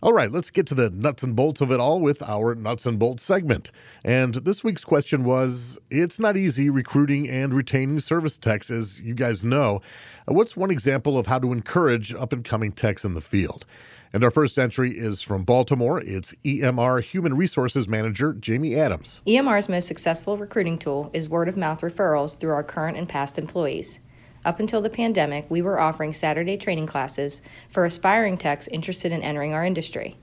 All 0.03 0.15
right, 0.15 0.33
let's 0.33 0.51
get 0.51 0.67
to 0.69 0.75
the 0.75 0.89
nuts 0.89 1.23
and 1.23 1.37
bolts 1.37 1.61
of 1.61 1.71
it 1.71 1.79
all 1.79 2.01
with 2.01 2.23
our 2.23 2.55
nuts 2.55 2.87
and 2.87 2.99
bolts 2.99 3.23
segment. 3.23 3.71
And 4.03 4.35
this 4.35 4.65
week's 4.65 4.83
question 4.83 5.25
was 5.25 5.79
It's 5.91 6.19
not 6.19 6.39
easy 6.39 6.71
recruiting 6.71 7.29
and 7.29 7.53
retaining 7.53 7.99
service 7.99 8.39
techs, 8.39 8.71
as 8.71 9.03
you 9.03 9.13
guys 9.13 9.45
know. 9.45 9.83
Uh, 10.27 10.33
what's 10.33 10.57
one 10.57 10.71
example 10.71 11.19
of 11.19 11.27
how 11.27 11.39
to 11.39 11.53
encourage 11.53 12.15
up 12.15 12.33
and 12.33 12.43
coming 12.43 12.73
techs 12.73 13.05
in 13.05 13.13
the 13.13 13.21
field? 13.21 13.67
And 14.11 14.25
our 14.25 14.31
first 14.31 14.59
entry 14.59 14.93
is 14.93 15.21
from 15.21 15.45
Baltimore. 15.45 16.01
It's 16.01 16.33
EMR 16.45 17.03
Human 17.03 17.37
Resources 17.37 17.87
Manager 17.87 18.33
Jamie 18.33 18.77
Adams. 18.77 19.21
EMR's 19.27 19.69
most 19.69 19.87
successful 19.87 20.39
recruiting 20.39 20.79
tool 20.79 21.11
is 21.13 21.29
word 21.29 21.47
of 21.47 21.59
mouth 21.59 21.83
referrals 21.83 22.41
through 22.41 22.53
our 22.53 22.65
current 22.65 22.97
and 22.97 23.07
past 23.07 23.39
employees. 23.39 24.01
Up 24.45 24.59
until 24.59 24.81
the 24.81 24.89
pandemic, 24.89 25.51
we 25.51 25.61
were 25.61 25.81
offering 25.81 26.13
Saturday 26.15 26.57
training 26.57 26.87
classes 26.87 27.43
for 27.69 27.85
aspiring 27.85 28.39
techs 28.39 28.69
interested 28.69 29.13
in 29.13 29.23
entering 29.23 29.53
our 29.53 29.65
industry. 29.65 30.17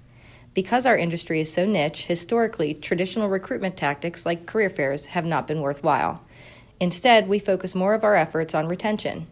Because 0.55 0.87
our 0.87 0.97
industry 0.97 1.39
is 1.39 1.53
so 1.53 1.67
niche, 1.67 2.05
historically, 2.05 2.73
traditional 2.73 3.29
recruitment 3.29 3.77
tactics 3.77 4.25
like 4.25 4.47
career 4.47 4.71
fairs 4.71 5.07
have 5.07 5.25
not 5.25 5.45
been 5.45 5.61
worthwhile. 5.61 6.23
Instead, 6.79 7.27
we 7.27 7.37
focus 7.37 7.75
more 7.75 7.93
of 7.93 8.03
our 8.03 8.15
efforts 8.15 8.55
on 8.55 8.67
retention. 8.67 9.27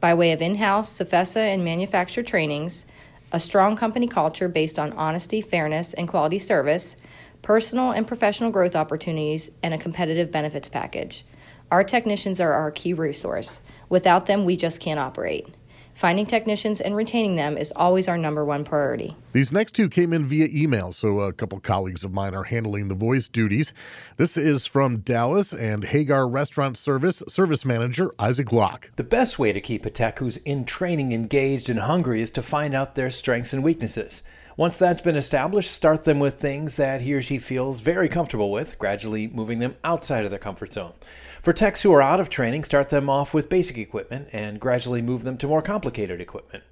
By 0.00 0.14
way 0.14 0.30
of 0.30 0.40
in 0.40 0.54
house, 0.54 0.98
CFESA, 0.98 1.52
and 1.52 1.64
manufacturer 1.64 2.22
trainings, 2.22 2.86
a 3.32 3.40
strong 3.40 3.76
company 3.76 4.06
culture 4.06 4.48
based 4.48 4.78
on 4.78 4.92
honesty, 4.92 5.40
fairness, 5.40 5.94
and 5.94 6.06
quality 6.06 6.38
service, 6.38 6.94
personal 7.42 7.90
and 7.90 8.06
professional 8.06 8.52
growth 8.52 8.76
opportunities, 8.76 9.50
and 9.64 9.74
a 9.74 9.78
competitive 9.78 10.30
benefits 10.30 10.68
package. 10.68 11.24
Our 11.70 11.84
technicians 11.84 12.40
are 12.40 12.52
our 12.52 12.70
key 12.70 12.94
resource. 12.94 13.60
Without 13.90 14.24
them, 14.24 14.44
we 14.44 14.56
just 14.56 14.80
can't 14.80 14.98
operate. 14.98 15.46
Finding 15.92 16.26
technicians 16.26 16.80
and 16.80 16.94
retaining 16.94 17.34
them 17.34 17.58
is 17.58 17.72
always 17.74 18.08
our 18.08 18.16
number 18.16 18.44
one 18.44 18.64
priority. 18.64 19.16
These 19.32 19.52
next 19.52 19.72
two 19.72 19.88
came 19.88 20.12
in 20.12 20.24
via 20.24 20.46
email, 20.50 20.92
so 20.92 21.18
a 21.20 21.32
couple 21.32 21.58
colleagues 21.58 22.04
of 22.04 22.12
mine 22.12 22.34
are 22.34 22.44
handling 22.44 22.86
the 22.86 22.94
voice 22.94 23.28
duties. 23.28 23.72
This 24.16 24.36
is 24.36 24.64
from 24.64 25.00
Dallas 25.00 25.52
and 25.52 25.84
Hagar 25.84 26.28
Restaurant 26.28 26.78
Service 26.78 27.22
Service 27.28 27.64
Manager 27.64 28.12
Isaac 28.18 28.52
Locke. 28.52 28.92
The 28.94 29.02
best 29.02 29.40
way 29.40 29.52
to 29.52 29.60
keep 29.60 29.84
a 29.84 29.90
tech 29.90 30.20
who's 30.20 30.36
in 30.38 30.64
training 30.64 31.12
engaged 31.12 31.68
and 31.68 31.80
hungry 31.80 32.22
is 32.22 32.30
to 32.30 32.42
find 32.42 32.76
out 32.76 32.94
their 32.94 33.10
strengths 33.10 33.52
and 33.52 33.64
weaknesses. 33.64 34.22
Once 34.58 34.76
that's 34.76 35.02
been 35.02 35.14
established, 35.14 35.70
start 35.70 36.02
them 36.02 36.18
with 36.18 36.40
things 36.40 36.74
that 36.74 37.02
he 37.02 37.14
or 37.14 37.22
she 37.22 37.38
feels 37.38 37.78
very 37.78 38.08
comfortable 38.08 38.50
with, 38.50 38.76
gradually 38.76 39.28
moving 39.28 39.60
them 39.60 39.76
outside 39.84 40.24
of 40.24 40.30
their 40.30 40.38
comfort 40.40 40.72
zone. 40.72 40.92
For 41.40 41.52
techs 41.52 41.82
who 41.82 41.92
are 41.92 42.02
out 42.02 42.18
of 42.18 42.28
training, 42.28 42.64
start 42.64 42.88
them 42.88 43.08
off 43.08 43.32
with 43.32 43.48
basic 43.48 43.78
equipment 43.78 44.28
and 44.32 44.58
gradually 44.58 45.00
move 45.00 45.22
them 45.22 45.38
to 45.38 45.46
more 45.46 45.62
complicated 45.62 46.20
equipment. 46.20 46.64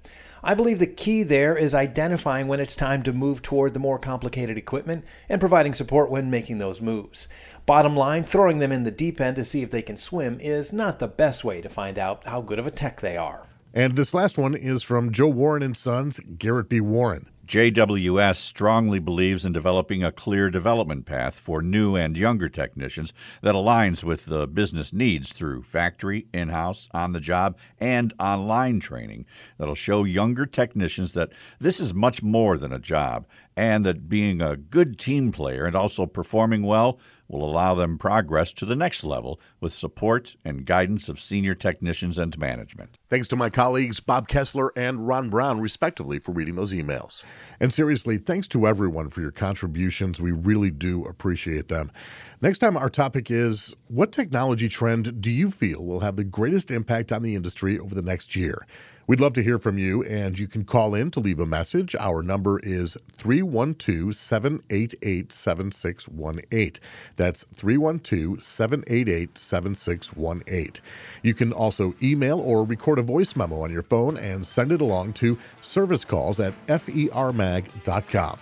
I 0.43 0.53
believe 0.53 0.79
the 0.79 0.85
key 0.85 1.23
there 1.23 1.55
is 1.55 1.73
identifying 1.73 2.49
when 2.49 2.59
it's 2.59 2.75
time 2.75 3.03
to 3.03 3.13
move 3.13 3.41
toward 3.41 3.73
the 3.73 3.79
more 3.79 3.97
complicated 3.97 4.57
equipment 4.57 5.05
and 5.29 5.39
providing 5.39 5.73
support 5.73 6.11
when 6.11 6.29
making 6.29 6.57
those 6.57 6.81
moves. 6.81 7.29
Bottom 7.65 7.95
line, 7.95 8.25
throwing 8.25 8.59
them 8.59 8.73
in 8.73 8.83
the 8.83 8.91
deep 8.91 9.21
end 9.21 9.37
to 9.37 9.45
see 9.45 9.61
if 9.61 9.71
they 9.71 9.81
can 9.81 9.95
swim 9.95 10.41
is 10.41 10.73
not 10.73 10.99
the 10.99 11.07
best 11.07 11.45
way 11.45 11.61
to 11.61 11.69
find 11.69 11.97
out 11.97 12.27
how 12.27 12.41
good 12.41 12.59
of 12.59 12.67
a 12.67 12.71
tech 12.71 12.99
they 12.99 13.15
are. 13.15 13.43
And 13.73 13.95
this 13.95 14.13
last 14.13 14.37
one 14.37 14.55
is 14.55 14.83
from 14.83 15.13
Joe 15.13 15.29
Warren 15.29 15.63
and 15.63 15.77
Sons, 15.77 16.19
Garrett 16.37 16.67
B. 16.67 16.81
Warren. 16.81 17.29
JWS 17.47 18.35
strongly 18.35 18.99
believes 18.99 19.45
in 19.45 19.53
developing 19.53 20.03
a 20.03 20.11
clear 20.11 20.49
development 20.49 21.05
path 21.05 21.39
for 21.39 21.61
new 21.61 21.95
and 21.95 22.17
younger 22.17 22.49
technicians 22.49 23.13
that 23.41 23.55
aligns 23.55 24.03
with 24.03 24.25
the 24.25 24.47
business 24.47 24.91
needs 24.91 25.31
through 25.31 25.63
factory, 25.63 26.27
in 26.33 26.49
house, 26.49 26.89
on 26.93 27.13
the 27.13 27.21
job, 27.21 27.57
and 27.79 28.13
online 28.19 28.81
training 28.81 29.25
that'll 29.57 29.75
show 29.75 30.03
younger 30.03 30.45
technicians 30.45 31.13
that 31.13 31.31
this 31.57 31.79
is 31.79 31.93
much 31.93 32.21
more 32.21 32.57
than 32.57 32.73
a 32.73 32.79
job 32.79 33.25
and 33.57 33.83
that 33.85 34.07
being 34.07 34.39
a 34.39 34.55
good 34.55 34.99
team 34.99 35.31
player 35.31 35.65
and 35.65 35.75
also 35.75 36.05
performing 36.05 36.61
well 36.61 36.99
will 37.27 37.43
allow 37.43 37.75
them 37.75 37.97
progress 37.97 38.53
to 38.53 38.65
the 38.65 38.75
next 38.75 39.03
level 39.03 39.39
with 39.59 39.73
support 39.73 40.35
and 40.45 40.65
guidance 40.65 41.09
of 41.09 41.19
senior 41.19 41.55
technicians 41.55 42.17
and 42.17 42.37
management. 42.37 42.97
Thanks 43.09 43.27
to 43.29 43.35
my 43.35 43.49
colleagues 43.49 43.99
Bob 43.99 44.27
Kessler 44.29 44.71
and 44.77 45.07
Ron 45.07 45.29
Brown, 45.29 45.59
respectively, 45.59 46.19
for 46.19 46.31
reading 46.31 46.55
those 46.55 46.71
emails. 46.71 47.25
And 47.59 47.73
seriously, 47.73 48.17
thanks 48.17 48.47
to 48.49 48.67
everyone 48.67 49.09
for 49.09 49.21
your 49.21 49.31
contributions. 49.31 50.21
We 50.21 50.31
really 50.31 50.71
do 50.71 51.05
appreciate 51.05 51.67
them. 51.67 51.91
Next 52.39 52.59
time, 52.59 52.77
our 52.77 52.89
topic 52.89 53.31
is 53.31 53.75
What 53.87 54.11
technology 54.11 54.69
trend 54.69 55.19
do 55.19 55.31
you 55.31 55.49
feel 55.49 55.83
will 55.83 56.01
have 56.01 56.15
the 56.15 56.23
greatest 56.23 56.69
impact 56.69 57.11
on 57.11 57.23
the 57.23 57.35
industry 57.35 57.79
over 57.79 57.95
the 57.95 58.03
next 58.03 58.35
year? 58.35 58.65
We'd 59.07 59.21
love 59.21 59.31
to 59.35 59.41
hear 59.41 59.57
from 59.57 59.77
you, 59.77 60.03
and 60.03 60.37
you 60.37 60.47
can 60.49 60.65
call 60.65 60.93
in 60.93 61.11
to 61.11 61.21
leave 61.21 61.39
a 61.39 61.45
message. 61.45 61.95
Our 61.97 62.21
number 62.21 62.59
is 62.59 62.97
312 63.13 64.13
788 64.13 65.31
7618. 65.31 66.73
That's 67.15 67.45
312 67.55 68.43
788 68.43 69.37
7618. 69.37 70.83
You 71.23 71.33
can 71.33 71.53
also 71.53 71.95
email 72.03 72.37
or 72.37 72.65
record 72.65 72.99
a 72.99 73.01
voice 73.01 73.33
memo 73.37 73.61
on 73.61 73.71
your 73.71 73.81
phone 73.81 74.17
and 74.17 74.45
send 74.45 74.73
it 74.73 74.81
along 74.81 75.13
to 75.13 75.37
servicecalls 75.61 76.45
at 76.45 76.53
fermag.com. 76.67 78.39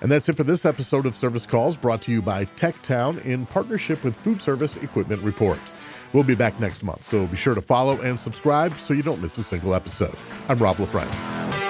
And 0.00 0.10
that's 0.10 0.28
it 0.28 0.36
for 0.36 0.44
this 0.44 0.66
episode 0.66 1.06
of 1.06 1.14
Service 1.14 1.46
Calls 1.46 1.78
brought 1.78 2.02
to 2.02 2.10
you 2.10 2.20
by 2.20 2.46
TechTown 2.46 3.24
in 3.24 3.46
partnership 3.46 4.02
with 4.02 4.16
Food 4.16 4.42
Service 4.42 4.74
Equipment 4.74 5.22
Report. 5.22 5.60
We'll 6.12 6.24
be 6.24 6.34
back 6.34 6.58
next 6.58 6.82
month, 6.82 7.04
so 7.04 7.26
be 7.26 7.36
sure 7.36 7.54
to 7.54 7.62
follow 7.62 8.00
and 8.00 8.18
subscribe 8.18 8.74
so 8.74 8.94
you 8.94 9.02
don't 9.02 9.22
miss 9.22 9.38
a 9.38 9.42
single 9.42 9.74
episode. 9.74 10.16
I'm 10.48 10.58
Rob 10.58 10.76
LaFrance. 10.76 11.69